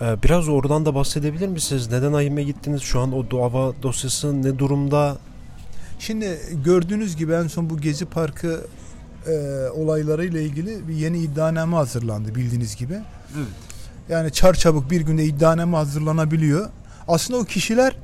Ee, 0.00 0.22
biraz 0.22 0.48
oradan 0.48 0.86
da 0.86 0.94
bahsedebilir 0.94 1.48
misiniz? 1.48 1.90
Neden 1.90 2.12
AYM'e 2.12 2.42
gittiniz? 2.42 2.82
Şu 2.82 3.00
an 3.00 3.12
o 3.12 3.30
dava 3.30 3.72
dosyası 3.82 4.42
ne 4.42 4.58
durumda? 4.58 5.18
Şimdi 6.00 6.40
gördüğünüz 6.64 7.16
gibi 7.16 7.32
en 7.32 7.46
son 7.46 7.70
bu 7.70 7.78
Gezi 7.78 8.06
Parkı 8.06 8.66
e, 9.26 9.32
olaylarıyla 9.68 10.40
ilgili 10.40 10.88
bir 10.88 10.94
yeni 10.94 11.18
iddianame 11.18 11.76
hazırlandı 11.76 12.34
bildiğiniz 12.34 12.76
gibi. 12.76 12.94
Evet. 13.36 13.48
Yani 14.08 14.32
çarçabuk 14.32 14.90
bir 14.90 15.00
günde 15.00 15.24
iddianame 15.24 15.76
hazırlanabiliyor. 15.76 16.68
Aslında 17.08 17.40
o 17.40 17.44
kişiler 17.44 17.96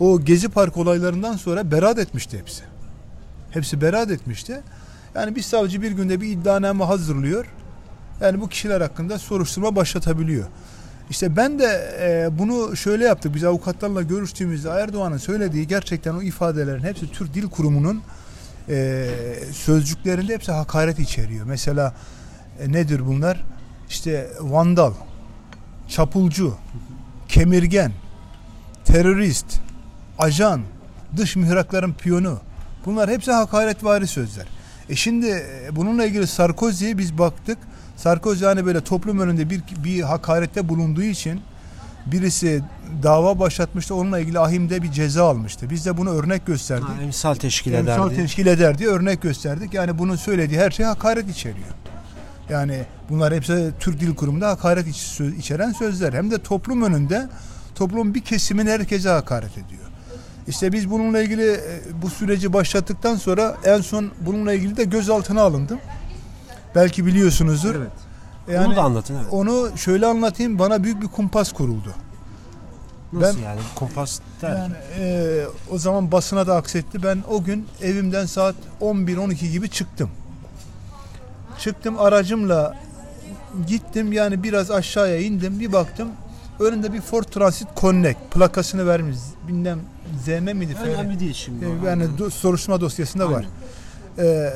o 0.00 0.20
Gezi 0.20 0.48
Park 0.48 0.76
olaylarından 0.76 1.36
sonra 1.36 1.70
beraat 1.70 1.98
etmişti 1.98 2.38
hepsi. 2.38 2.62
Hepsi 3.50 3.80
beraat 3.80 4.10
etmişti. 4.10 4.60
Yani 5.14 5.36
bir 5.36 5.42
savcı 5.42 5.82
bir 5.82 5.92
günde 5.92 6.20
bir 6.20 6.28
iddianame 6.28 6.84
hazırlıyor. 6.84 7.46
Yani 8.20 8.40
bu 8.40 8.48
kişiler 8.48 8.80
hakkında 8.80 9.18
soruşturma 9.18 9.76
başlatabiliyor. 9.76 10.46
İşte 11.10 11.36
ben 11.36 11.58
de 11.58 11.96
e, 12.00 12.38
bunu 12.38 12.76
şöyle 12.76 13.04
yaptık. 13.04 13.34
Biz 13.34 13.44
avukatlarla 13.44 14.02
görüştüğümüzde 14.02 14.68
Erdoğan'ın 14.68 15.16
söylediği 15.16 15.66
gerçekten 15.66 16.14
o 16.14 16.22
ifadelerin 16.22 16.82
hepsi 16.82 17.12
Türk 17.12 17.34
Dil 17.34 17.48
Kurumu'nun 17.48 18.02
e, 18.68 19.06
sözcüklerinde 19.52 20.34
hepsi 20.34 20.52
hakaret 20.52 20.98
içeriyor. 20.98 21.46
Mesela 21.46 21.94
e, 22.60 22.72
nedir 22.72 23.06
bunlar? 23.06 23.44
İşte 23.88 24.30
vandal, 24.40 24.92
çapulcu, 25.88 26.54
kemirgen, 27.28 27.92
terörist, 28.84 29.60
ajan, 30.18 30.62
dış 31.16 31.36
mihrakların 31.36 31.92
piyonu. 31.92 32.40
Bunlar 32.86 33.10
hepsi 33.10 33.32
hakaretvari 33.32 34.06
sözler. 34.06 34.46
E 34.88 34.96
şimdi 34.96 35.26
e, 35.26 35.76
bununla 35.76 36.04
ilgili 36.04 36.26
Sarkozy'ye 36.26 36.98
biz 36.98 37.18
baktık. 37.18 37.58
Sarkozy 37.96 38.44
hani 38.44 38.66
böyle 38.66 38.80
toplum 38.80 39.18
önünde 39.18 39.50
bir, 39.50 39.62
bir 39.84 40.00
hakarette 40.00 40.68
bulunduğu 40.68 41.02
için 41.02 41.40
birisi 42.06 42.62
dava 43.02 43.38
başlatmıştı. 43.38 43.94
Onunla 43.94 44.18
ilgili 44.18 44.38
ahimde 44.38 44.82
bir 44.82 44.90
ceza 44.92 45.24
almıştı. 45.24 45.70
Biz 45.70 45.86
de 45.86 45.96
bunu 45.96 46.10
örnek 46.10 46.46
gösterdik. 46.46 46.88
Ha, 46.88 47.02
emsal 47.02 47.34
teşkil 47.34 47.72
Emsal 47.72 48.10
ederdi. 48.10 48.22
teşkil 48.22 48.46
eder 48.46 48.78
diye 48.78 48.88
örnek 48.88 49.22
gösterdik. 49.22 49.74
Yani 49.74 49.98
bunun 49.98 50.16
söylediği 50.16 50.60
her 50.60 50.70
şey 50.70 50.86
hakaret 50.86 51.30
içeriyor. 51.30 51.68
Yani 52.48 52.84
bunlar 53.10 53.34
hepsi 53.34 53.72
Türk 53.80 54.00
Dil 54.00 54.14
Kurumu'nda 54.14 54.48
hakaret 54.48 54.86
içeren 55.38 55.72
sözler. 55.72 56.12
Hem 56.12 56.30
de 56.30 56.38
toplum 56.38 56.82
önünde 56.82 57.28
toplum 57.74 58.14
bir 58.14 58.20
kesimin 58.20 58.66
herkese 58.66 59.08
hakaret 59.08 59.52
ediyor. 59.52 59.84
İşte 60.48 60.72
biz 60.72 60.90
bununla 60.90 61.22
ilgili 61.22 61.50
e, 61.52 61.80
bu 62.02 62.10
süreci 62.10 62.52
başlattıktan 62.52 63.16
sonra 63.16 63.56
en 63.64 63.80
son 63.80 64.10
bununla 64.20 64.52
ilgili 64.52 64.76
de 64.76 64.84
gözaltına 64.84 65.42
alındım. 65.42 65.78
Belki 66.74 67.06
biliyorsunuzdur. 67.06 67.74
Evet. 67.74 67.90
Yani 68.52 68.66
Onu 68.66 68.76
da 68.76 68.82
anlatın 68.82 69.14
evet. 69.14 69.26
onu 69.30 69.70
şöyle 69.76 70.06
anlatayım. 70.06 70.58
Bana 70.58 70.84
büyük 70.84 71.02
bir 71.02 71.06
kumpas 71.08 71.52
kuruldu. 71.52 71.94
Nasıl 73.12 73.38
ben- 73.38 73.42
yani? 73.42 73.60
Kompas 73.74 74.20
der. 74.42 74.56
Yani 74.56 74.74
e, 74.98 75.44
o 75.70 75.78
zaman 75.78 76.12
basına 76.12 76.46
da 76.46 76.56
aksetti. 76.56 77.02
Ben 77.02 77.24
o 77.30 77.44
gün 77.44 77.66
evimden 77.82 78.26
saat 78.26 78.54
11-12 78.80 79.50
gibi 79.50 79.70
çıktım. 79.70 80.10
Çıktım 81.58 81.98
aracımla 81.98 82.74
gittim 83.66 84.12
yani 84.12 84.42
biraz 84.42 84.70
aşağıya 84.70 85.18
indim 85.20 85.60
bir 85.60 85.72
baktım 85.72 86.08
önünde 86.60 86.92
bir 86.92 87.00
Ford 87.00 87.24
Transit 87.24 87.68
Connect 87.76 88.18
plakasını 88.30 88.86
vermiş 88.86 89.16
bilmem 89.48 89.80
ZM 90.24 90.56
miydi? 90.56 90.76
Önemli 90.84 91.20
değil 91.20 91.34
şimdi. 91.34 91.64
Ee, 91.64 91.86
Yani 91.86 92.04
do- 92.04 92.30
soruşturma 92.30 92.80
dosyasında 92.80 93.30
var. 93.30 93.46
Aynen. 94.18 94.30
Ee, 94.30 94.52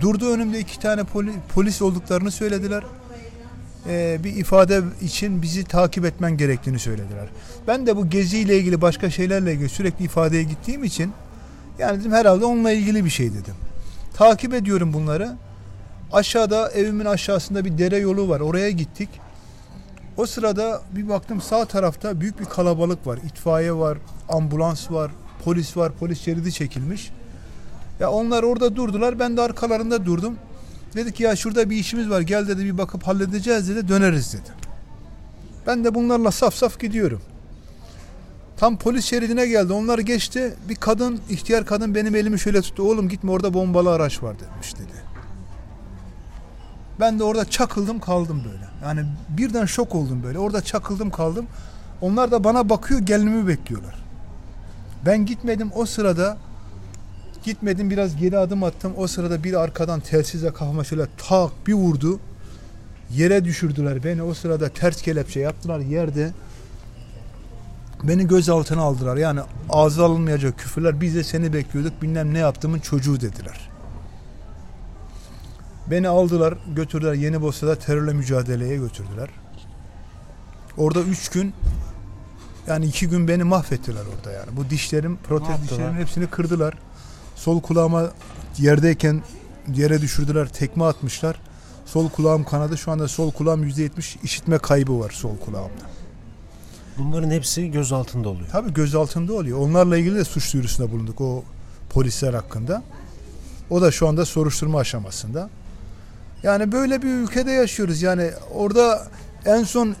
durdu 0.00 0.32
önümde 0.32 0.58
iki 0.60 0.80
tane 0.80 1.00
poli- 1.00 1.34
polis 1.54 1.82
olduklarını 1.82 2.30
söylediler. 2.30 2.84
Ee, 3.88 4.18
bir 4.24 4.36
ifade 4.36 4.82
için 5.02 5.42
bizi 5.42 5.64
takip 5.64 6.04
etmen 6.04 6.36
gerektiğini 6.36 6.78
söylediler. 6.78 7.28
Ben 7.66 7.86
de 7.86 7.96
bu 7.96 8.10
geziyle 8.10 8.58
ilgili 8.58 8.80
başka 8.80 9.10
şeylerle 9.10 9.52
ilgili 9.52 9.68
sürekli 9.68 10.04
ifadeye 10.04 10.42
gittiğim 10.42 10.84
için 10.84 11.12
yani 11.78 12.00
dedim 12.00 12.12
herhalde 12.12 12.44
onunla 12.44 12.70
ilgili 12.72 13.04
bir 13.04 13.10
şey 13.10 13.30
dedim. 13.32 13.54
Takip 14.14 14.54
ediyorum 14.54 14.92
bunları. 14.92 15.36
Aşağıda 16.12 16.70
evimin 16.70 17.04
aşağısında 17.04 17.64
bir 17.64 17.78
dere 17.78 17.96
yolu 17.98 18.28
var. 18.28 18.40
Oraya 18.40 18.70
gittik. 18.70 19.08
O 20.16 20.26
sırada 20.26 20.82
bir 20.96 21.08
baktım 21.08 21.40
sağ 21.40 21.64
tarafta 21.64 22.20
büyük 22.20 22.40
bir 22.40 22.44
kalabalık 22.44 23.06
var. 23.06 23.18
İtfaiye 23.26 23.72
var, 23.72 23.98
ambulans 24.28 24.90
var, 24.90 25.10
polis 25.44 25.76
var, 25.76 25.92
polis 25.92 26.20
şeridi 26.20 26.52
çekilmiş. 26.52 27.10
Ya 28.00 28.10
onlar 28.10 28.42
orada 28.42 28.76
durdular. 28.76 29.18
Ben 29.18 29.36
de 29.36 29.42
arkalarında 29.42 30.06
durdum. 30.06 30.36
Dedik 30.94 31.20
ya 31.20 31.36
şurada 31.36 31.70
bir 31.70 31.76
işimiz 31.76 32.10
var. 32.10 32.20
Gel 32.20 32.48
dedi 32.48 32.64
bir 32.64 32.78
bakıp 32.78 33.02
halledeceğiz 33.02 33.68
dedi. 33.68 33.88
Döneriz 33.88 34.32
dedi. 34.32 34.50
Ben 35.66 35.84
de 35.84 35.94
bunlarla 35.94 36.30
saf 36.30 36.54
saf 36.54 36.80
gidiyorum. 36.80 37.22
Tam 38.56 38.78
polis 38.78 39.04
şeridine 39.04 39.46
geldi. 39.46 39.72
Onlar 39.72 39.98
geçti. 39.98 40.54
Bir 40.68 40.74
kadın, 40.74 41.20
ihtiyar 41.30 41.66
kadın 41.66 41.94
benim 41.94 42.14
elimi 42.14 42.38
şöyle 42.38 42.62
tuttu. 42.62 42.82
Oğlum 42.82 43.08
gitme 43.08 43.30
orada 43.30 43.54
bombalı 43.54 43.92
araç 43.92 44.22
var 44.22 44.36
demiş 44.40 44.76
dedi. 44.76 45.06
Ben 47.00 47.18
de 47.18 47.24
orada 47.24 47.50
çakıldım 47.50 48.00
kaldım 48.00 48.42
böyle. 48.44 48.66
Yani 48.84 49.06
birden 49.28 49.64
şok 49.64 49.94
oldum 49.94 50.22
böyle. 50.22 50.38
Orada 50.38 50.62
çakıldım 50.62 51.10
kaldım. 51.10 51.46
Onlar 52.00 52.30
da 52.30 52.44
bana 52.44 52.68
bakıyor 52.68 53.00
gelmemi 53.00 53.48
bekliyorlar. 53.48 53.94
Ben 55.06 55.26
gitmedim 55.26 55.70
o 55.74 55.86
sırada 55.86 56.36
gitmedim 57.46 57.90
biraz 57.90 58.16
geri 58.16 58.38
adım 58.38 58.64
attım. 58.64 58.92
O 58.96 59.06
sırada 59.06 59.44
bir 59.44 59.54
arkadan 59.54 60.00
telsizle 60.00 60.52
kafama 60.52 60.84
şöyle 60.84 61.06
tak 61.28 61.50
bir 61.66 61.74
vurdu. 61.74 62.20
Yere 63.10 63.44
düşürdüler 63.44 64.04
beni. 64.04 64.22
O 64.22 64.34
sırada 64.34 64.68
ters 64.68 65.02
kelepçe 65.02 65.40
yaptılar 65.40 65.80
yerde. 65.80 66.32
Beni 68.02 68.28
gözaltına 68.28 68.82
aldılar. 68.82 69.16
Yani 69.16 69.40
ağza 69.68 70.04
alınmayacak 70.04 70.58
küfürler. 70.58 71.00
Biz 71.00 71.14
de 71.14 71.24
seni 71.24 71.52
bekliyorduk. 71.52 72.02
Bilmem 72.02 72.34
ne 72.34 72.38
yaptığımın 72.38 72.78
çocuğu 72.78 73.20
dediler. 73.20 73.70
Beni 75.90 76.08
aldılar, 76.08 76.54
götürdüler 76.76 77.14
Yeni 77.14 77.42
Bosna'da 77.42 77.78
terörle 77.78 78.12
mücadeleye 78.12 78.76
götürdüler. 78.76 79.28
Orada 80.76 81.00
üç 81.00 81.28
gün 81.28 81.54
yani 82.66 82.86
iki 82.86 83.08
gün 83.08 83.28
beni 83.28 83.44
mahvettiler 83.44 84.02
orada 84.16 84.32
yani. 84.32 84.56
Bu 84.56 84.70
dişlerim, 84.70 85.16
protez 85.28 85.62
dişlerimin 85.62 86.00
hepsini 86.00 86.26
kırdılar. 86.26 86.74
Sol 87.36 87.60
kulağıma 87.60 88.10
yerdeyken 88.58 89.22
yere 89.74 90.00
düşürdüler, 90.00 90.48
tekme 90.48 90.84
atmışlar. 90.84 91.40
Sol 91.86 92.08
kulağım 92.08 92.44
kanadı. 92.44 92.78
Şu 92.78 92.90
anda 92.90 93.08
sol 93.08 93.30
kulağım 93.30 93.64
%70 93.64 94.16
işitme 94.22 94.58
kaybı 94.58 95.00
var 95.00 95.10
sol 95.10 95.36
kulağımda. 95.36 95.82
Bunların 96.98 97.30
hepsi 97.30 97.70
göz 97.70 97.92
altında 97.92 98.28
oluyor. 98.28 98.46
Tabii 98.52 98.72
gözaltında 98.74 99.32
oluyor. 99.32 99.58
Onlarla 99.58 99.98
ilgili 99.98 100.16
de 100.16 100.24
suç 100.24 100.52
duyurusunda 100.54 100.92
bulunduk 100.92 101.20
o 101.20 101.44
polisler 101.90 102.34
hakkında. 102.34 102.82
O 103.70 103.80
da 103.80 103.90
şu 103.90 104.08
anda 104.08 104.24
soruşturma 104.24 104.78
aşamasında. 104.78 105.50
Yani 106.42 106.72
böyle 106.72 107.02
bir 107.02 107.08
ülkede 107.08 107.50
yaşıyoruz. 107.50 108.02
Yani 108.02 108.30
orada 108.54 109.08
en 109.44 109.64
son 109.64 109.88
e, 109.88 109.94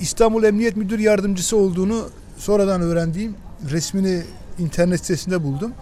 İstanbul 0.00 0.44
Emniyet 0.44 0.76
Müdür 0.76 0.98
Yardımcısı 0.98 1.56
olduğunu 1.56 2.08
sonradan 2.38 2.80
öğrendiğim 2.80 3.34
resmini 3.70 4.22
internet 4.58 5.00
sitesinde 5.00 5.42
buldum. 5.42 5.72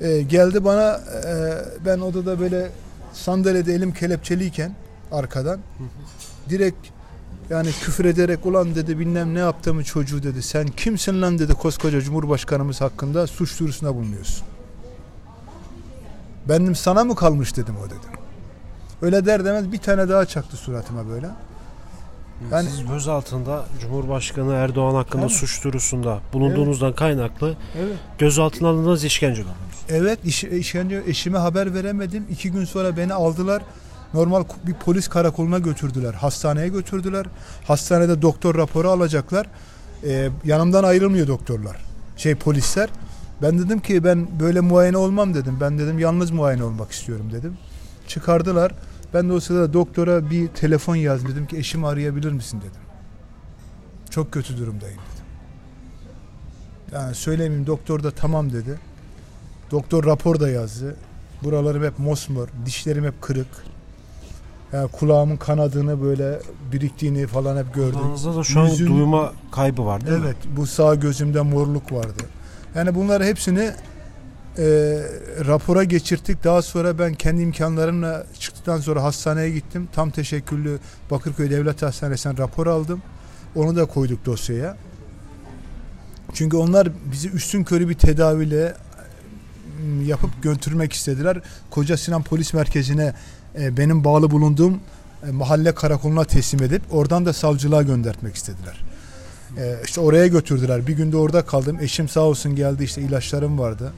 E, 0.00 0.22
geldi 0.22 0.64
bana 0.64 1.00
e, 1.26 1.54
ben 1.84 1.98
odada 1.98 2.40
böyle 2.40 2.70
sandalyede 3.12 3.74
elim 3.74 3.92
kelepçeliyken 3.92 4.72
arkadan 5.12 5.60
direkt 6.48 6.88
yani 7.50 7.68
küfür 7.72 8.04
ederek 8.04 8.46
ulan 8.46 8.74
dedi 8.74 8.98
bilmem 8.98 9.34
ne 9.34 9.38
yaptığımı 9.38 9.84
çocuğu 9.84 10.22
dedi. 10.22 10.42
Sen 10.42 10.66
kimsin 10.66 11.22
lan 11.22 11.38
dedi 11.38 11.54
koskoca 11.54 12.00
Cumhurbaşkanımız 12.00 12.80
hakkında 12.80 13.26
suç 13.26 13.60
duyurusunda 13.60 13.94
bulunuyorsun. 13.94 14.46
Benim 16.48 16.74
sana 16.74 17.04
mı 17.04 17.14
kalmış 17.14 17.56
dedim 17.56 17.74
o 17.76 17.86
dedim. 17.86 18.20
Öyle 19.02 19.26
der 19.26 19.44
demez 19.44 19.72
bir 19.72 19.78
tane 19.78 20.08
daha 20.08 20.26
çaktı 20.26 20.56
suratıma 20.56 21.08
böyle. 21.08 21.28
Yani- 22.52 22.68
Siz 22.70 22.86
göz 22.86 23.08
altında 23.08 23.64
Cumhurbaşkanı 23.80 24.52
Erdoğan 24.52 24.94
hakkında 24.94 25.22
Tabii. 25.22 25.32
suç 25.34 25.64
duyurusunda 25.64 26.18
bulunduğunuzdan 26.32 26.92
kaynaklı 26.92 27.56
Evet. 27.78 27.96
gözaltına 28.18 28.68
alındığınız 28.68 29.04
işkence 29.04 29.42
gördünüz. 29.42 29.58
Evet 29.88 30.18
iş, 30.24 30.44
işkence 30.44 31.02
eşime 31.06 31.38
haber 31.38 31.74
veremedim. 31.74 32.26
İki 32.30 32.52
gün 32.52 32.64
sonra 32.64 32.96
beni 32.96 33.14
aldılar. 33.14 33.62
Normal 34.14 34.44
bir 34.66 34.74
polis 34.74 35.08
karakoluna 35.08 35.58
götürdüler. 35.58 36.14
Hastaneye 36.14 36.68
götürdüler. 36.68 37.26
Hastanede 37.66 38.22
doktor 38.22 38.54
raporu 38.54 38.90
alacaklar. 38.90 39.46
Ee, 40.04 40.28
yanımdan 40.44 40.84
ayrılmıyor 40.84 41.26
doktorlar. 41.26 41.76
Şey 42.16 42.34
polisler. 42.34 42.88
Ben 43.42 43.58
dedim 43.58 43.80
ki 43.80 44.04
ben 44.04 44.28
böyle 44.40 44.60
muayene 44.60 44.96
olmam 44.96 45.34
dedim. 45.34 45.56
Ben 45.60 45.78
dedim 45.78 45.98
yalnız 45.98 46.30
muayene 46.30 46.64
olmak 46.64 46.90
istiyorum 46.92 47.30
dedim. 47.32 47.58
Çıkardılar. 48.08 48.72
Ben 49.14 49.28
de 49.28 49.32
o 49.32 49.40
sırada 49.40 49.72
doktora 49.72 50.30
bir 50.30 50.48
telefon 50.48 50.96
yazdım. 50.96 51.30
Dedim 51.30 51.46
ki 51.46 51.56
eşimi 51.56 51.86
arayabilir 51.86 52.32
misin 52.32 52.60
dedim. 52.60 52.80
Çok 54.10 54.32
kötü 54.32 54.58
durumdayım 54.58 54.98
dedim. 55.12 55.24
Yani 56.92 57.14
söylemeyeyim 57.14 57.66
doktor 57.66 58.02
da 58.02 58.10
tamam 58.10 58.52
dedi. 58.52 58.78
Doktor 59.70 60.04
rapor 60.04 60.40
da 60.40 60.50
yazdı. 60.50 60.96
Buralarım 61.44 61.84
hep 61.84 61.98
mosmor, 61.98 62.48
dişlerim 62.66 63.04
hep 63.04 63.22
kırık. 63.22 63.46
Yani 64.72 64.88
kulağımın 64.88 65.36
kanadını 65.36 66.02
böyle 66.02 66.40
biriktiğini 66.72 67.26
falan 67.26 67.56
hep 67.56 67.74
gördüm. 67.74 67.98
Kulağınızda 67.98 68.36
da 68.36 68.44
şu 68.44 68.60
an 68.60 68.78
duyma 68.78 69.32
kaybı 69.52 69.86
var 69.86 70.06
değil 70.06 70.18
mi? 70.18 70.24
Evet, 70.24 70.36
bu 70.56 70.66
sağ 70.66 70.94
gözümde 70.94 71.40
morluk 71.40 71.92
vardı. 71.92 72.22
Yani 72.74 72.94
bunları 72.94 73.24
hepsini 73.24 73.70
e, 74.58 74.64
rapora 75.46 75.84
geçirttik. 75.84 76.44
Daha 76.44 76.62
sonra 76.62 76.98
ben 76.98 77.14
kendi 77.14 77.42
imkanlarımla 77.42 78.26
çıktıktan 78.38 78.80
sonra 78.80 79.02
hastaneye 79.02 79.50
gittim. 79.50 79.88
Tam 79.92 80.10
teşekküllü 80.10 80.78
Bakırköy 81.10 81.50
Devlet 81.50 81.82
Hastanesi'nden 81.82 82.38
rapor 82.38 82.66
aldım. 82.66 83.02
Onu 83.56 83.76
da 83.76 83.84
koyduk 83.84 84.26
dosyaya. 84.26 84.76
Çünkü 86.34 86.56
onlar 86.56 86.88
bizi 87.12 87.28
üstün 87.28 87.64
körü 87.64 87.88
bir 87.88 87.94
tedaviyle 87.94 88.74
m, 89.82 90.04
yapıp 90.04 90.42
götürmek 90.42 90.92
istediler. 90.92 91.40
Koca 91.70 91.96
Sinan 91.96 92.22
Polis 92.22 92.54
Merkezi'ne 92.54 93.14
e, 93.60 93.76
benim 93.76 94.04
bağlı 94.04 94.30
bulunduğum 94.30 94.80
e, 95.28 95.30
mahalle 95.30 95.74
karakoluna 95.74 96.24
teslim 96.24 96.62
edip 96.62 96.82
oradan 96.90 97.26
da 97.26 97.32
savcılığa 97.32 97.82
göndertmek 97.82 98.34
istediler. 98.34 98.84
E, 99.58 99.76
işte 99.84 100.00
oraya 100.00 100.26
götürdüler. 100.26 100.86
Bir 100.86 100.92
günde 100.92 101.16
orada 101.16 101.46
kaldım. 101.46 101.78
Eşim 101.80 102.08
sağ 102.08 102.20
olsun 102.20 102.56
geldi 102.56 102.84
işte 102.84 103.02
ilaçlarım 103.02 103.58
vardı. 103.58 103.92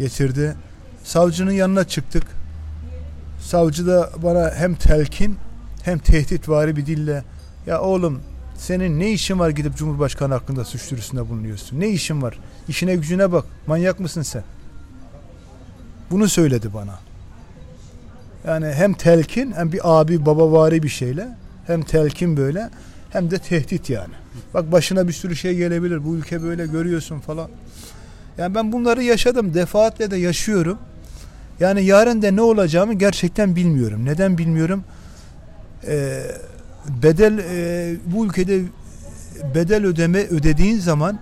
Getirdi. 0.00 0.56
Savcının 1.04 1.50
yanına 1.50 1.84
çıktık. 1.84 2.22
Savcı 3.40 3.86
da 3.86 4.10
bana 4.22 4.50
hem 4.54 4.74
telkin 4.74 5.36
hem 5.82 5.98
tehditvari 5.98 6.76
bir 6.76 6.86
dille 6.86 7.24
ya 7.66 7.80
oğlum 7.80 8.20
senin 8.56 9.00
ne 9.00 9.12
işin 9.12 9.38
var 9.38 9.50
gidip 9.50 9.76
Cumhurbaşkanı 9.76 10.34
hakkında 10.34 10.64
suç 10.64 10.90
duyurusunda 10.90 11.28
bulunuyorsun? 11.28 11.80
Ne 11.80 11.88
işin 11.88 12.22
var? 12.22 12.38
İşine 12.68 12.94
gücüne 12.94 13.32
bak. 13.32 13.44
Manyak 13.66 14.00
mısın 14.00 14.22
sen? 14.22 14.42
Bunu 16.10 16.28
söyledi 16.28 16.74
bana. 16.74 16.98
Yani 18.46 18.66
hem 18.66 18.94
telkin 18.94 19.52
hem 19.52 19.72
bir 19.72 19.80
abi 19.84 20.26
babavari 20.26 20.82
bir 20.82 20.88
şeyle 20.88 21.28
hem 21.66 21.82
telkin 21.82 22.36
böyle 22.36 22.70
hem 23.10 23.30
de 23.30 23.38
tehdit 23.38 23.90
yani. 23.90 24.14
Bak 24.54 24.72
başına 24.72 25.08
bir 25.08 25.12
sürü 25.12 25.36
şey 25.36 25.56
gelebilir. 25.56 26.04
Bu 26.04 26.16
ülke 26.16 26.42
böyle 26.42 26.66
görüyorsun 26.66 27.20
falan. 27.20 27.50
Yani 28.38 28.54
ben 28.54 28.72
bunları 28.72 29.02
yaşadım. 29.02 29.54
Defaatle 29.54 30.10
de 30.10 30.16
yaşıyorum. 30.16 30.78
Yani 31.60 31.84
yarın 31.84 32.22
da 32.22 32.30
ne 32.30 32.40
olacağımı 32.40 32.94
gerçekten 32.94 33.56
bilmiyorum. 33.56 34.04
Neden 34.04 34.38
bilmiyorum? 34.38 34.84
Ee, 35.86 36.22
bedel 37.02 37.38
e, 37.38 37.96
bu 38.06 38.26
ülkede 38.26 38.62
bedel 39.54 39.86
ödeme 39.86 40.18
ödediğin 40.18 40.78
zaman 40.78 41.18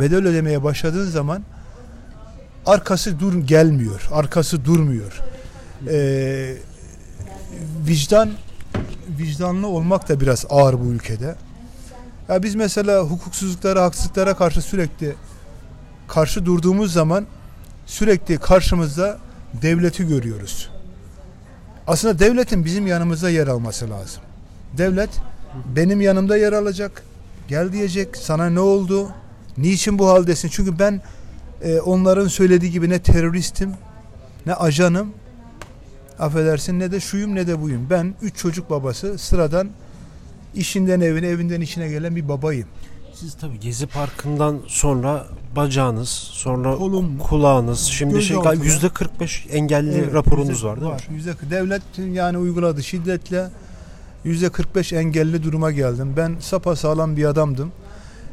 bedel 0.00 0.26
ödemeye 0.26 0.62
başladığın 0.62 1.10
zaman 1.10 1.42
arkası 2.66 3.20
dur 3.20 3.34
gelmiyor. 3.34 4.08
Arkası 4.12 4.64
durmuyor. 4.64 5.20
Ee, 5.90 6.54
vicdan 7.88 8.30
vicdanlı 9.18 9.66
olmak 9.66 10.08
da 10.08 10.20
biraz 10.20 10.46
ağır 10.50 10.80
bu 10.80 10.84
ülkede. 10.84 11.34
Ya 12.28 12.42
biz 12.42 12.54
mesela 12.54 13.00
hukuksuzluklara, 13.00 13.82
haksızlıklara 13.82 14.36
karşı 14.36 14.62
sürekli 14.62 15.14
karşı 16.08 16.46
durduğumuz 16.46 16.92
zaman 16.92 17.26
sürekli 17.86 18.38
karşımızda 18.38 19.18
devleti 19.62 20.08
görüyoruz. 20.08 20.70
Aslında 21.86 22.18
devletin 22.18 22.64
bizim 22.64 22.86
yanımızda 22.86 23.30
yer 23.30 23.46
alması 23.46 23.90
lazım. 23.90 24.22
Devlet 24.78 25.10
benim 25.76 26.00
yanımda 26.00 26.36
yer 26.36 26.52
alacak. 26.52 27.02
Gel 27.48 27.72
diyecek 27.72 28.16
sana 28.16 28.50
ne 28.50 28.60
oldu? 28.60 29.10
Niçin 29.58 29.98
bu 29.98 30.08
haldesin? 30.08 30.48
Çünkü 30.48 30.78
ben 30.78 31.02
e, 31.62 31.80
onların 31.80 32.28
söylediği 32.28 32.72
gibi 32.72 32.90
ne 32.90 32.98
teröristim, 32.98 33.70
ne 34.46 34.54
ajanım, 34.54 35.12
affedersin 36.18 36.80
ne 36.80 36.92
de 36.92 37.00
şuyum 37.00 37.34
ne 37.34 37.46
de 37.46 37.62
buyum. 37.62 37.86
Ben 37.90 38.14
üç 38.22 38.36
çocuk 38.36 38.70
babası 38.70 39.18
sıradan 39.18 39.68
işinden 40.54 41.00
evine, 41.00 41.26
evinden 41.26 41.60
işine 41.60 41.88
gelen 41.88 42.16
bir 42.16 42.28
babayım. 42.28 42.68
Siz 43.14 43.34
tabii 43.34 43.60
Gezi 43.60 43.86
Parkı'ndan 43.86 44.60
sonra 44.66 45.26
bacağınız, 45.56 46.08
sonra 46.08 46.74
Kolum, 46.76 47.18
kulağınız, 47.18 47.80
şimdi 47.80 48.22
şey 48.22 48.36
yüzde 48.62 48.88
45 48.88 49.46
engelli 49.50 49.94
Evet, 49.98 50.14
raporunuz 50.14 50.48
yüzde- 50.48 50.66
var 50.66 50.80
değil 50.80 50.92
mi? 50.92 50.98
Yüzde, 51.10 51.34
devlet 51.50 51.82
yani 52.12 52.38
uyguladı 52.38 52.82
şiddetle 52.82 53.48
yüzde 54.24 54.48
45 54.48 54.92
engelli 54.92 55.42
duruma 55.42 55.70
geldim. 55.70 56.14
Ben 56.16 56.36
sapasağlam 56.40 57.16
bir 57.16 57.24
adamdım. 57.24 57.72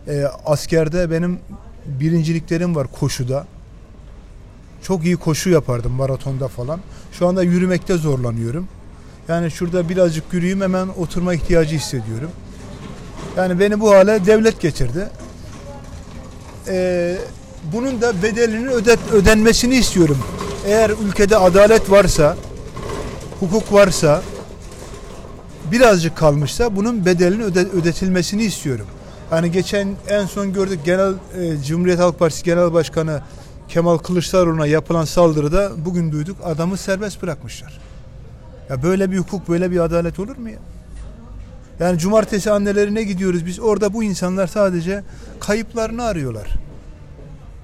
Ee, 0.08 0.24
askerde 0.46 1.12
benim 1.12 1.40
birinciliklerim 1.86 2.76
var 2.76 2.88
koşuda. 3.00 3.48
Çok 4.82 5.06
iyi 5.06 5.18
koşu 5.18 5.50
yapardım 5.50 5.92
maratonda 5.92 6.48
falan. 6.48 6.80
Şu 7.12 7.28
anda 7.28 7.44
yürümekte 7.44 7.98
zorlanıyorum. 7.98 8.68
Yani 9.28 9.52
şurada 9.52 9.90
birazcık 9.90 10.34
yürüyeyim 10.34 10.62
hemen 10.62 10.88
oturma 10.88 11.34
ihtiyacı 11.34 11.76
hissediyorum. 11.76 12.30
Yani 13.38 13.60
beni 13.60 13.80
bu 13.80 13.92
hale 13.92 14.26
devlet 14.26 14.62
getirdi. 14.62 15.10
Ee, 16.68 17.18
bunun 17.74 18.02
da 18.02 18.24
bedelinin 18.24 18.68
ödet, 18.68 19.00
ödenmesini 19.14 19.76
istiyorum. 19.76 20.18
Eğer 20.66 20.92
ülkede 21.08 21.38
adalet 21.38 21.92
varsa, 21.92 22.36
hukuk 23.40 23.74
varsa, 23.74 24.22
birazcık 25.72 26.18
kalmışsa 26.18 26.76
bunun 26.76 27.06
bedelinin 27.06 27.44
öde- 27.44 27.70
ödetilmesini 27.70 28.44
istiyorum. 28.44 28.86
Yani 29.32 29.52
geçen 29.52 29.96
en 30.10 30.26
son 30.26 30.54
gördük 30.54 30.80
Genel 30.86 31.14
e, 31.40 31.64
Cumhuriyet 31.68 32.00
Halk 32.00 32.20
Partisi 32.20 32.44
Genel 32.44 32.74
Başkanı 32.74 33.22
Kemal 33.70 33.98
Kılıçdaroğlu'na 33.98 34.66
yapılan 34.68 35.06
saldırıda 35.06 35.72
bugün 35.86 36.12
duyduk 36.12 36.38
adamı 36.44 36.78
serbest 36.78 37.22
bırakmışlar. 37.22 37.80
Ya 38.70 38.84
böyle 38.84 39.12
bir 39.12 39.18
hukuk, 39.18 39.50
böyle 39.50 39.72
bir 39.72 39.80
adalet 39.80 40.20
olur 40.20 40.38
mu 40.38 40.50
ya? 40.50 40.58
Yani 41.82 41.98
cumartesi 41.98 42.52
annelerine 42.52 43.04
gidiyoruz 43.04 43.46
biz. 43.46 43.60
Orada 43.60 43.94
bu 43.94 44.04
insanlar 44.04 44.48
sadece 44.48 45.04
kayıplarını 45.40 46.04
arıyorlar. 46.04 46.48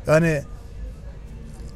Yani 0.07 0.43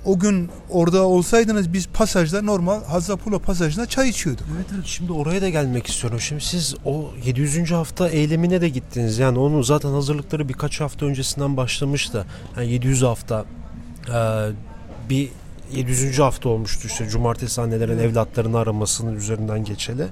o 0.06 0.20
gün 0.20 0.50
orada 0.70 1.04
olsaydınız 1.04 1.74
biz 1.74 1.88
pasajda 1.88 2.42
normal 2.42 2.84
Hazzapulo 2.84 3.40
pasajında 3.40 3.86
çay 3.86 4.10
içiyorduk. 4.10 4.46
Evet 4.56 4.66
evet 4.76 4.86
şimdi 4.86 5.12
oraya 5.12 5.42
da 5.42 5.50
gelmek 5.50 5.88
istiyorum. 5.88 6.20
Şimdi 6.20 6.44
siz 6.44 6.76
o 6.86 7.12
700. 7.26 7.72
hafta 7.72 8.10
eylemine 8.10 8.62
de 8.62 8.70
gittiniz. 8.70 9.20
Yani 9.20 9.40
onun 9.40 9.62
zaten 9.62 9.90
hazırlıkları 9.90 10.50
birkaç 10.50 10.82
hafta 10.82 11.06
öncesinden 11.06 11.58
başlamıştı. 11.58 12.26
Yani 12.58 12.72
700 12.72 13.02
hafta 13.02 13.46
e, 14.08 14.50
bir 15.10 15.30
700. 15.74 16.20
hafta 16.20 16.50
olmuştu 16.50 16.88
işte 16.88 17.10
cumartesi 17.10 17.62
annelerin 17.62 18.00
evlatlarını 18.00 18.60
aramasının 18.60 19.16
üzerinden 19.16 19.64
geçeli. 19.64 20.08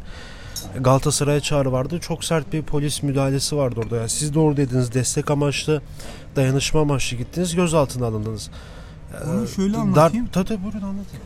Galatasaray'a 0.80 1.39
çağrı 1.39 1.72
vardı. 1.72 2.00
Çok 2.00 2.24
sert 2.24 2.54
bir 2.54 2.62
polis 2.62 3.04
müdahalesi 3.04 3.58
vardı 3.58 3.80
orada. 3.84 3.95
Yani 3.95 4.10
siz 4.10 4.34
de 4.34 4.39
oradaydınız. 4.39 4.93
Destek 4.93 5.32
amaçlı, 5.32 5.82
dayanışma 6.36 6.82
amaçlı 6.82 7.17
gittiniz. 7.17 7.56
Gözaltına 7.56 8.06
alındınız. 8.06 8.50
Onu 9.28 9.48
şöyle 9.48 9.74
dar- 9.74 9.80
anlatayım. 9.80 10.28
Tabii 10.34 10.48
tabii 10.48 10.63
buyurun 10.63 10.82
anlatın. 10.82 11.19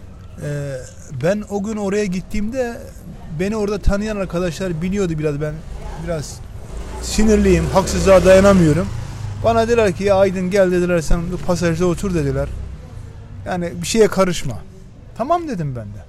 Ee, 0.43 0.77
ben 1.23 1.43
o 1.49 1.63
gün 1.63 1.77
oraya 1.77 2.05
gittiğimde 2.05 2.77
beni 3.39 3.55
orada 3.55 3.77
tanıyan 3.77 4.17
arkadaşlar 4.17 4.81
biliyordu 4.81 5.13
biraz 5.19 5.41
ben 5.41 5.53
biraz 6.05 6.39
sinirliyim, 7.01 7.65
haksızlığa 7.73 8.25
dayanamıyorum. 8.25 8.87
Bana 9.43 9.67
dediler 9.67 9.93
ki 9.95 10.03
ya 10.03 10.15
Aydın 10.15 10.49
gel 10.51 10.71
dediler 10.71 11.01
sen 11.01 11.21
pasajda 11.47 11.85
otur 11.85 12.13
dediler. 12.13 12.49
Yani 13.45 13.73
bir 13.81 13.87
şeye 13.87 14.07
karışma. 14.07 14.57
Tamam 15.17 15.47
dedim 15.47 15.75
ben 15.75 15.85
de. 15.85 16.03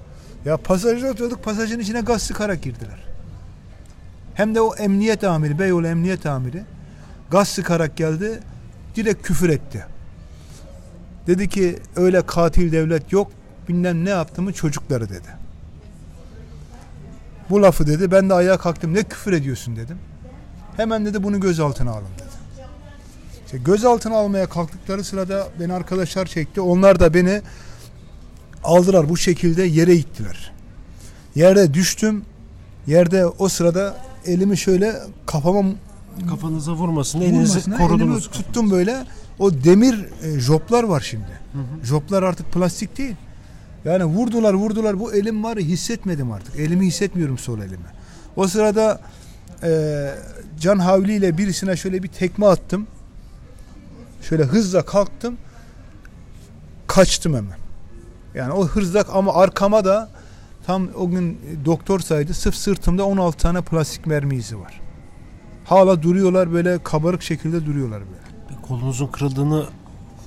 Ya 0.49 0.57
pasajda 0.57 1.07
oturduk 1.07 1.43
pasajın 1.43 1.79
içine 1.79 2.01
gaz 2.01 2.21
sıkarak 2.21 2.61
girdiler. 2.63 3.04
Hem 4.35 4.55
de 4.55 4.61
o 4.61 4.75
emniyet 4.75 5.23
amiri, 5.23 5.59
Beyoğlu 5.59 5.87
emniyet 5.87 6.25
amiri 6.25 6.63
gaz 7.31 7.47
sıkarak 7.47 7.97
geldi 7.97 8.39
direkt 8.95 9.27
küfür 9.27 9.49
etti. 9.49 9.85
Dedi 11.27 11.49
ki 11.49 11.79
öyle 11.95 12.21
katil 12.21 12.71
devlet 12.71 13.11
yok 13.11 13.31
bilmem 13.69 14.05
ne 14.05 14.09
yaptığımı 14.09 14.53
çocukları 14.53 15.09
dedi. 15.09 15.27
Bu 17.49 17.61
lafı 17.61 17.87
dedi 17.87 18.11
ben 18.11 18.29
de 18.29 18.33
ayağa 18.33 18.57
kalktım 18.57 18.93
ne 18.93 19.03
küfür 19.03 19.33
ediyorsun 19.33 19.75
dedim. 19.75 19.97
Hemen 20.77 21.05
dedi 21.05 21.23
bunu 21.23 21.39
gözaltına 21.39 21.91
alın 21.91 22.07
dedi. 22.17 22.35
İşte 23.45 23.57
gözaltına 23.57 24.15
almaya 24.15 24.49
kalktıkları 24.49 25.03
sırada 25.03 25.47
beni 25.59 25.73
arkadaşlar 25.73 26.25
çekti. 26.25 26.61
Onlar 26.61 26.99
da 26.99 27.13
beni 27.13 27.41
aldılar 28.63 29.09
bu 29.09 29.17
şekilde 29.17 29.63
yere 29.63 29.95
ittiler. 29.95 30.51
Yerde 31.35 31.73
düştüm. 31.73 32.25
Yerde 32.87 33.25
o 33.25 33.49
sırada 33.49 33.97
elimi 34.25 34.57
şöyle 34.57 34.95
kafama 35.25 35.69
Kafanıza 36.29 36.73
vurmasın. 36.73 37.21
Elinizi 37.21 37.49
vurmasına 37.49 37.77
korudunuz. 37.77 38.01
elimi 38.01 38.31
tuttum 38.31 38.71
böyle. 38.71 39.05
O 39.39 39.53
demir 39.53 40.05
e, 40.23 40.39
joplar 40.39 40.83
var 40.83 41.01
şimdi. 41.09 41.39
Joplar 41.83 42.23
artık 42.23 42.51
plastik 42.51 42.97
değil. 42.97 43.15
Yani 43.85 44.05
vurdular 44.05 44.53
vurdular 44.53 44.99
bu 44.99 45.13
elim 45.13 45.43
var 45.43 45.57
hissetmedim 45.57 46.31
artık. 46.31 46.55
Elimi 46.55 46.85
hissetmiyorum 46.85 47.37
sol 47.37 47.59
elimi. 47.59 47.85
O 48.35 48.47
sırada 48.47 49.01
e, 49.63 50.11
Can 50.59 50.79
Havli 50.79 51.13
ile 51.13 51.37
birisine 51.37 51.77
şöyle 51.77 52.03
bir 52.03 52.07
tekme 52.07 52.45
attım. 52.45 52.87
Şöyle 54.21 54.43
hızla 54.43 54.85
kalktım. 54.85 55.37
Kaçtım 56.87 57.35
hemen. 57.35 57.57
Yani 58.35 58.53
o 58.53 58.67
hızla 58.67 59.05
ama 59.13 59.33
arkama 59.33 59.85
da 59.85 60.09
tam 60.65 60.87
o 60.97 61.09
gün 61.09 61.39
doktor 61.65 61.99
saydı 61.99 62.33
sırf 62.33 62.55
sırtımda 62.55 63.05
16 63.05 63.37
tane 63.37 63.61
plastik 63.61 64.05
mermi 64.07 64.35
izi 64.35 64.59
var. 64.59 64.81
Hala 65.65 66.03
duruyorlar 66.03 66.53
böyle 66.53 66.83
kabarık 66.83 67.21
şekilde 67.23 67.65
duruyorlar 67.65 67.99
böyle. 68.01 68.61
Kolunuzun 68.61 69.07
kırıldığını 69.07 69.65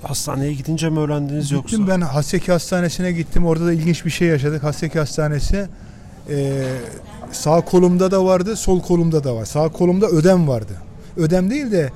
hastaneye 0.03 0.53
gidince 0.53 0.90
mi 0.90 0.98
öğrendiniz 0.98 1.51
yoksa? 1.51 1.77
Gittim 1.77 1.88
ben 1.88 2.01
Haseki 2.01 2.53
Hastanesi'ne 2.53 3.12
gittim. 3.12 3.46
Orada 3.46 3.66
da 3.66 3.72
ilginç 3.72 4.05
bir 4.05 4.11
şey 4.11 4.29
yaşadık. 4.29 4.62
Haseki 4.62 4.98
Hastanesi 4.98 5.68
e, 6.31 6.62
sağ 7.33 7.61
kolumda 7.61 8.11
da 8.11 8.24
vardı, 8.24 8.57
sol 8.57 8.81
kolumda 8.83 9.24
da 9.24 9.35
var. 9.37 9.44
Sağ 9.44 9.68
kolumda 9.68 10.07
ödem 10.07 10.48
vardı. 10.48 10.72
Ödem 11.16 11.51
değil 11.51 11.72
de 11.72 11.90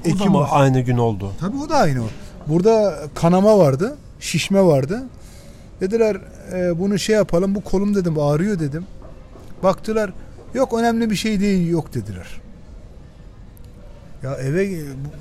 O 0.00 0.04
da 0.04 0.08
ekim 0.08 0.32
mı 0.32 0.38
var. 0.38 0.48
aynı 0.52 0.80
gün 0.80 0.96
oldu? 0.98 1.32
Tabii 1.40 1.56
o 1.56 1.68
da 1.68 1.76
aynı 1.76 2.02
o. 2.02 2.06
Burada 2.46 2.98
kanama 3.14 3.58
vardı, 3.58 3.96
şişme 4.20 4.62
vardı. 4.62 5.02
Dediler 5.80 6.16
e, 6.52 6.78
bunu 6.78 6.98
şey 6.98 7.16
yapalım. 7.16 7.54
Bu 7.54 7.60
kolum 7.60 7.94
dedim 7.94 8.18
ağrıyor 8.18 8.58
dedim. 8.58 8.84
Baktılar 9.62 10.12
yok 10.54 10.74
önemli 10.78 11.10
bir 11.10 11.16
şey 11.16 11.40
değil 11.40 11.68
yok 11.68 11.94
dediler. 11.94 12.40
Ya 14.22 14.34
eve 14.34 14.70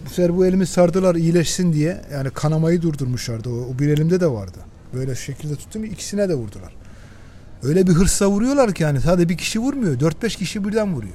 bu- 0.05 0.09
sefer 0.09 0.37
bu 0.37 0.45
elimi 0.45 0.67
sardılar 0.67 1.15
iyileşsin 1.15 1.73
diye. 1.73 2.01
Yani 2.13 2.29
kanamayı 2.29 2.81
durdurmuşlardı. 2.81 3.49
O, 3.49 3.53
o 3.53 3.79
bir 3.79 3.87
elimde 3.89 4.19
de 4.19 4.27
vardı. 4.31 4.57
Böyle 4.93 5.15
şekilde 5.15 5.55
tuttum 5.55 5.83
ikisine 5.83 6.29
de 6.29 6.35
vurdular. 6.35 6.75
Öyle 7.63 7.87
bir 7.87 7.91
hırsla 7.93 8.27
vuruyorlar 8.27 8.73
ki 8.73 8.83
yani 8.83 9.01
sadece 9.01 9.29
bir 9.29 9.37
kişi 9.37 9.59
vurmuyor. 9.59 9.99
4-5 9.99 10.37
kişi 10.37 10.65
birden 10.67 10.93
vuruyor. 10.95 11.13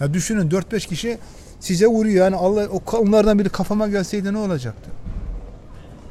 Ya 0.00 0.14
düşünün 0.14 0.50
4-5 0.50 0.88
kişi 0.88 1.18
size 1.60 1.86
vuruyor. 1.86 2.16
Yani 2.24 2.36
Allah 2.36 2.68
o 2.68 2.96
onlardan 2.96 3.38
biri 3.38 3.48
kafama 3.48 3.88
gelseydi 3.88 4.32
ne 4.32 4.38
olacaktı? 4.38 4.90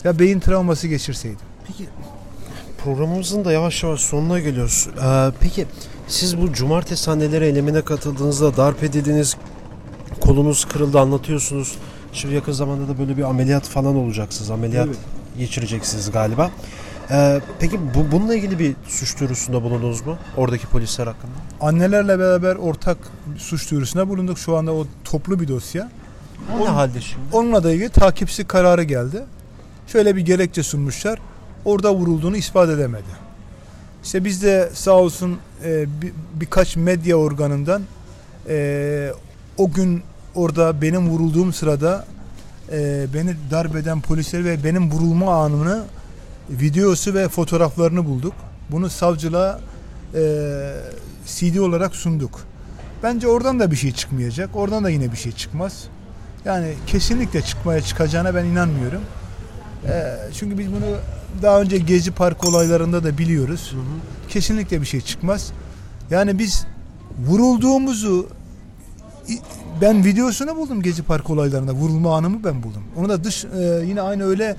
Ya 0.03 0.19
beyin 0.19 0.39
travması 0.39 0.87
geçirseydim. 0.87 1.39
Peki 1.67 1.85
programımızın 2.85 3.45
da 3.45 3.51
yavaş 3.51 3.83
yavaş 3.83 4.01
sonuna 4.01 4.39
geliyoruz. 4.39 4.87
Ee, 5.03 5.31
peki 5.39 5.65
siz 6.07 6.41
bu 6.41 6.53
cumartesi 6.53 7.11
anneleri 7.11 7.45
eylemine 7.45 7.81
katıldığınızda 7.81 8.57
darp 8.57 8.83
edildiniz, 8.83 9.37
kolunuz 10.21 10.65
kırıldı 10.65 10.99
anlatıyorsunuz. 10.99 11.75
Şimdi 12.13 12.35
yakın 12.35 12.51
zamanda 12.51 12.87
da 12.87 12.99
böyle 12.99 13.17
bir 13.17 13.23
ameliyat 13.23 13.63
falan 13.63 13.95
olacaksınız. 13.95 14.51
Ameliyat 14.51 14.87
Evet. 14.87 14.97
geçireceksiniz 15.37 16.11
galiba. 16.11 16.51
Ee, 17.11 17.41
peki 17.59 17.79
bu 17.95 18.11
bununla 18.11 18.35
ilgili 18.35 18.59
bir 18.59 18.75
suç 18.87 19.19
duyurusunda 19.19 19.63
bulundunuz 19.63 20.05
mu? 20.05 20.17
Oradaki 20.37 20.67
polisler 20.67 21.07
hakkında. 21.07 21.33
Annelerle 21.61 22.19
beraber 22.19 22.55
ortak 22.55 22.97
suç 23.37 23.71
duyurusuna 23.71 24.09
bulunduk. 24.09 24.37
Şu 24.37 24.57
anda 24.57 24.71
o 24.73 24.87
toplu 25.03 25.39
bir 25.39 25.47
dosya. 25.47 25.89
O 26.59 26.65
ne 26.65 26.69
halde 26.69 27.01
şimdi? 27.01 27.23
Onunla 27.31 27.63
da 27.63 27.71
ilgili 27.71 27.89
takipsi 27.89 28.43
kararı 28.47 28.83
geldi. 28.83 29.23
Şöyle 29.87 30.15
bir 30.15 30.21
gerekçe 30.21 30.63
sunmuşlar. 30.63 31.19
Orada 31.65 31.95
vurulduğunu 31.95 32.37
ispat 32.37 32.69
edemedi. 32.69 33.25
İşte 34.03 34.25
biz 34.25 34.43
de 34.43 34.69
sağ 34.73 34.91
olsun 34.91 35.37
e, 35.63 36.01
bir- 36.01 36.13
birkaç 36.33 36.75
medya 36.75 37.15
organından 37.15 37.81
e, 38.49 39.11
o 39.57 39.71
gün 39.71 40.03
orada 40.35 40.81
benim 40.81 41.09
vurulduğum 41.09 41.53
sırada 41.53 42.05
e, 42.71 43.05
beni 43.13 43.35
darp 43.51 43.75
eden 43.75 44.01
polisleri 44.01 44.45
ve 44.45 44.63
benim 44.63 44.91
vurulma 44.91 45.43
anını 45.43 45.83
videosu 46.49 47.13
ve 47.13 47.29
fotoğraflarını 47.29 48.05
bulduk. 48.05 48.33
Bunu 48.71 48.89
savcılığa 48.89 49.59
e, 50.15 50.21
CD 51.25 51.57
olarak 51.57 51.95
sunduk. 51.95 52.41
Bence 53.03 53.27
oradan 53.27 53.59
da 53.59 53.71
bir 53.71 53.75
şey 53.75 53.91
çıkmayacak. 53.91 54.55
Oradan 54.55 54.83
da 54.83 54.89
yine 54.89 55.11
bir 55.11 55.17
şey 55.17 55.31
çıkmaz. 55.31 55.83
Yani 56.45 56.73
kesinlikle 56.87 57.41
çıkmaya 57.41 57.81
çıkacağına 57.81 58.35
ben 58.35 58.45
inanmıyorum. 58.45 59.01
Ee, 59.87 60.15
çünkü 60.33 60.57
biz 60.57 60.67
bunu 60.71 60.85
daha 61.41 61.61
önce 61.61 61.77
Gezi 61.77 62.11
Park 62.11 62.45
olaylarında 62.45 63.03
da 63.03 63.17
biliyoruz. 63.17 63.75
Kesinlikle 64.29 64.81
bir 64.81 64.85
şey 64.85 65.01
çıkmaz. 65.01 65.51
Yani 66.09 66.39
biz 66.39 66.65
vurulduğumuzu 67.27 68.27
ben 69.81 70.05
videosunu 70.05 70.55
buldum 70.55 70.81
Gezi 70.81 71.03
Park 71.03 71.29
olaylarında. 71.29 71.73
Vurulma 71.73 72.17
anımı 72.17 72.43
ben 72.43 72.63
buldum. 72.63 72.83
Onu 72.97 73.09
da 73.09 73.23
dış 73.23 73.45
e, 73.45 73.83
yine 73.85 74.01
aynı 74.01 74.23
öyle 74.23 74.55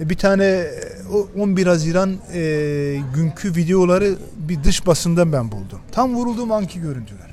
bir 0.00 0.16
tane 0.16 0.44
e, 0.44 0.70
o 1.12 1.42
11 1.42 1.66
Haziran 1.66 2.16
e, 2.32 3.02
günkü 3.14 3.56
videoları 3.56 4.14
bir 4.36 4.64
dış 4.64 4.86
basından 4.86 5.32
ben 5.32 5.52
buldum. 5.52 5.80
Tam 5.92 6.14
vurulduğum 6.14 6.52
anki 6.52 6.80
görüntüler. 6.80 7.30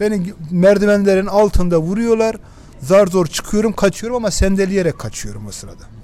Beni 0.00 0.32
merdivenlerin 0.50 1.26
altında 1.26 1.78
vuruyorlar. 1.78 2.36
Zar 2.82 3.06
zor 3.06 3.26
çıkıyorum, 3.26 3.72
kaçıyorum 3.72 4.16
ama 4.16 4.30
sendeleyerek 4.30 4.98
kaçıyorum 4.98 5.46
o 5.46 5.52
sırada. 5.52 5.99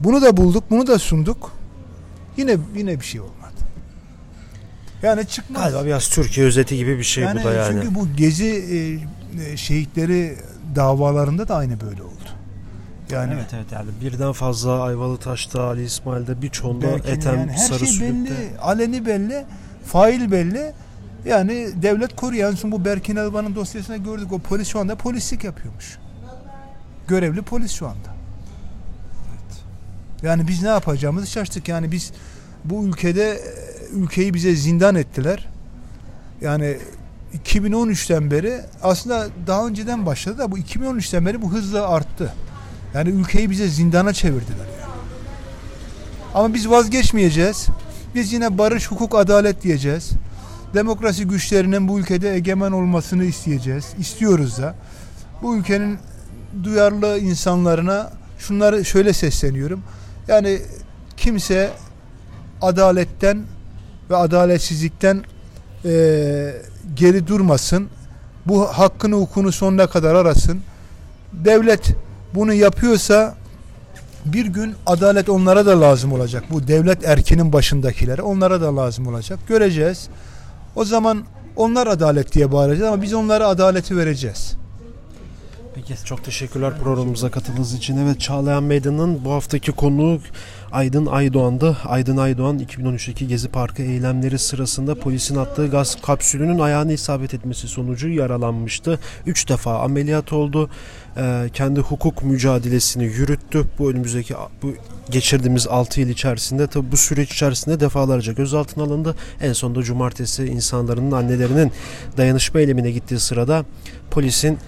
Bunu 0.00 0.22
da 0.22 0.36
bulduk, 0.36 0.64
bunu 0.70 0.86
da 0.86 0.98
sunduk. 0.98 1.52
Yine 2.36 2.56
yine 2.76 3.00
bir 3.00 3.04
şey 3.04 3.20
olmadı. 3.20 3.38
Yani 5.02 5.26
çıkmaz. 5.26 5.62
Galiba 5.62 5.86
biraz 5.86 6.08
Türkiye 6.08 6.46
özeti 6.46 6.76
gibi 6.76 6.98
bir 6.98 7.04
şey 7.04 7.24
yani 7.24 7.40
bu 7.40 7.44
da 7.44 7.52
yani. 7.52 7.72
Çünkü 7.72 7.94
bu 7.94 8.08
gezi 8.16 8.46
e, 8.46 8.76
e, 9.42 9.56
şehitleri 9.56 10.36
davalarında 10.74 11.48
da 11.48 11.56
aynı 11.56 11.80
böyle 11.80 12.02
oldu. 12.02 12.12
Yani 13.10 13.32
Evet 13.34 13.54
evet 13.54 13.72
yani 13.72 13.88
birden 14.02 14.32
fazla 14.32 14.82
Ayvalıtaş'ta, 14.82 15.62
Ali 15.62 15.84
İsmail'de 15.84 16.42
birçoğunda 16.42 16.86
Berkin'in 16.86 17.16
Ethem, 17.16 17.38
yani 17.38 17.52
her 17.52 17.56
Sarı 17.56 17.86
şey 17.86 18.08
belli, 18.08 18.32
aleni 18.62 19.06
belli, 19.06 19.44
fail 19.84 20.30
belli. 20.30 20.72
Yani 21.24 21.68
devlet 21.82 22.16
koruyor. 22.16 22.50
En 22.50 22.54
son 22.54 22.72
bu 22.72 22.84
Berkin 22.84 23.16
Elvan'ın 23.16 23.54
dosyasında 23.54 23.96
gördük. 23.96 24.32
O 24.32 24.38
polis 24.38 24.68
şu 24.68 24.78
anda 24.78 24.96
polislik 24.96 25.44
yapıyormuş. 25.44 25.98
Görevli 27.08 27.42
polis 27.42 27.72
şu 27.72 27.86
anda. 27.86 28.17
Yani 30.22 30.48
biz 30.48 30.62
ne 30.62 30.68
yapacağımızı 30.68 31.26
şaştık. 31.26 31.68
Yani 31.68 31.92
biz 31.92 32.12
bu 32.64 32.84
ülkede 32.86 33.40
ülkeyi 33.92 34.34
bize 34.34 34.54
zindan 34.54 34.94
ettiler. 34.94 35.48
Yani 36.40 36.76
2013'ten 37.44 38.30
beri 38.30 38.60
aslında 38.82 39.26
daha 39.46 39.66
önceden 39.66 40.06
başladı 40.06 40.38
da 40.38 40.52
bu 40.52 40.58
2013'ten 40.58 41.26
beri 41.26 41.42
bu 41.42 41.52
hızla 41.52 41.88
arttı. 41.88 42.32
Yani 42.94 43.10
ülkeyi 43.10 43.50
bize 43.50 43.68
zindana 43.68 44.12
çevirdiler 44.12 44.66
yani. 44.80 44.92
Ama 46.34 46.54
biz 46.54 46.70
vazgeçmeyeceğiz. 46.70 47.66
Biz 48.14 48.32
yine 48.32 48.58
barış, 48.58 48.90
hukuk, 48.90 49.14
adalet 49.14 49.62
diyeceğiz. 49.62 50.10
Demokrasi 50.74 51.24
güçlerinin 51.24 51.88
bu 51.88 51.98
ülkede 51.98 52.34
egemen 52.34 52.72
olmasını 52.72 53.24
isteyeceğiz. 53.24 53.86
İstiyoruz 53.98 54.58
da. 54.58 54.74
Bu 55.42 55.56
ülkenin 55.56 55.98
duyarlı 56.64 57.18
insanlarına 57.18 58.10
şunları 58.38 58.84
şöyle 58.84 59.12
sesleniyorum. 59.12 59.82
Yani 60.28 60.58
kimse 61.16 61.70
adaletten 62.62 63.42
ve 64.10 64.16
adaletsizlikten 64.16 65.24
eee, 65.84 66.62
geri 66.94 67.26
durmasın. 67.26 67.88
Bu 68.46 68.64
hakkını 68.64 69.14
hukukunu 69.14 69.52
sonuna 69.52 69.86
kadar 69.86 70.14
arasın. 70.14 70.60
Devlet 71.32 71.94
bunu 72.34 72.52
yapıyorsa 72.54 73.34
bir 74.24 74.46
gün 74.46 74.74
adalet 74.86 75.28
onlara 75.28 75.66
da 75.66 75.80
lazım 75.80 76.12
olacak. 76.12 76.44
Bu 76.50 76.68
devlet 76.68 77.04
erkinin 77.08 77.52
başındakilere 77.52 78.22
onlara 78.22 78.60
da 78.60 78.76
lazım 78.76 79.06
olacak. 79.06 79.38
Göreceğiz. 79.48 80.08
O 80.76 80.84
zaman 80.84 81.24
onlar 81.56 81.86
adalet 81.86 82.34
diye 82.34 82.52
bağıracağız 82.52 82.92
ama 82.92 83.02
biz 83.02 83.14
onlara 83.14 83.46
adaleti 83.48 83.96
vereceğiz. 83.96 84.56
Peki 85.88 86.04
çok 86.04 86.24
teşekkürler 86.24 86.78
programımıza 86.78 87.30
katıldığınız 87.30 87.74
için. 87.74 87.96
Evet 87.96 88.20
Çağlayan 88.20 88.62
Meydanı'nın 88.62 89.24
bu 89.24 89.32
haftaki 89.32 89.72
konuğu 89.72 90.20
Aydın 90.72 91.06
Aydoğan'dı. 91.06 91.76
Aydın 91.84 92.16
Aydoğan 92.16 92.58
2013'teki 92.58 93.28
Gezi 93.28 93.48
Parkı 93.48 93.82
eylemleri 93.82 94.38
sırasında 94.38 94.94
polisin 94.94 95.36
attığı 95.36 95.66
gaz 95.66 96.02
kapsülünün 96.02 96.58
ayağına 96.58 96.92
isabet 96.92 97.34
etmesi 97.34 97.68
sonucu 97.68 98.08
yaralanmıştı. 98.08 98.98
Üç 99.26 99.48
defa 99.48 99.78
ameliyat 99.78 100.32
oldu. 100.32 100.70
Ee, 101.16 101.50
kendi 101.52 101.80
hukuk 101.80 102.22
mücadelesini 102.22 103.04
yürüttü. 103.04 103.64
Bu 103.78 103.90
önümüzdeki 103.90 104.34
bu 104.62 104.74
geçirdiğimiz 105.10 105.66
6 105.66 106.00
yıl 106.00 106.08
içerisinde 106.08 106.66
tabi 106.66 106.92
bu 106.92 106.96
süreç 106.96 107.32
içerisinde 107.32 107.80
defalarca 107.80 108.32
gözaltına 108.32 108.84
alındı. 108.84 109.14
En 109.40 109.52
sonunda 109.52 109.82
cumartesi 109.82 110.44
insanların 110.44 111.10
annelerinin 111.10 111.72
dayanışma 112.16 112.60
eylemine 112.60 112.90
gittiği 112.90 113.18
sırada 113.18 113.64
polisin 114.10 114.58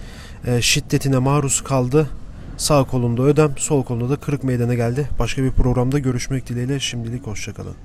e, 0.45 0.61
şiddetine 0.61 1.17
maruz 1.17 1.61
kaldı. 1.61 2.09
Sağ 2.57 2.83
kolunda 2.83 3.21
ödem, 3.21 3.53
sol 3.57 3.83
kolunda 3.83 4.09
da 4.09 4.15
kırık 4.15 4.43
meydana 4.43 4.73
geldi. 4.73 5.09
Başka 5.19 5.43
bir 5.43 5.51
programda 5.51 5.99
görüşmek 5.99 6.49
dileğiyle 6.49 6.79
şimdilik 6.79 7.27
hoşçakalın. 7.27 7.75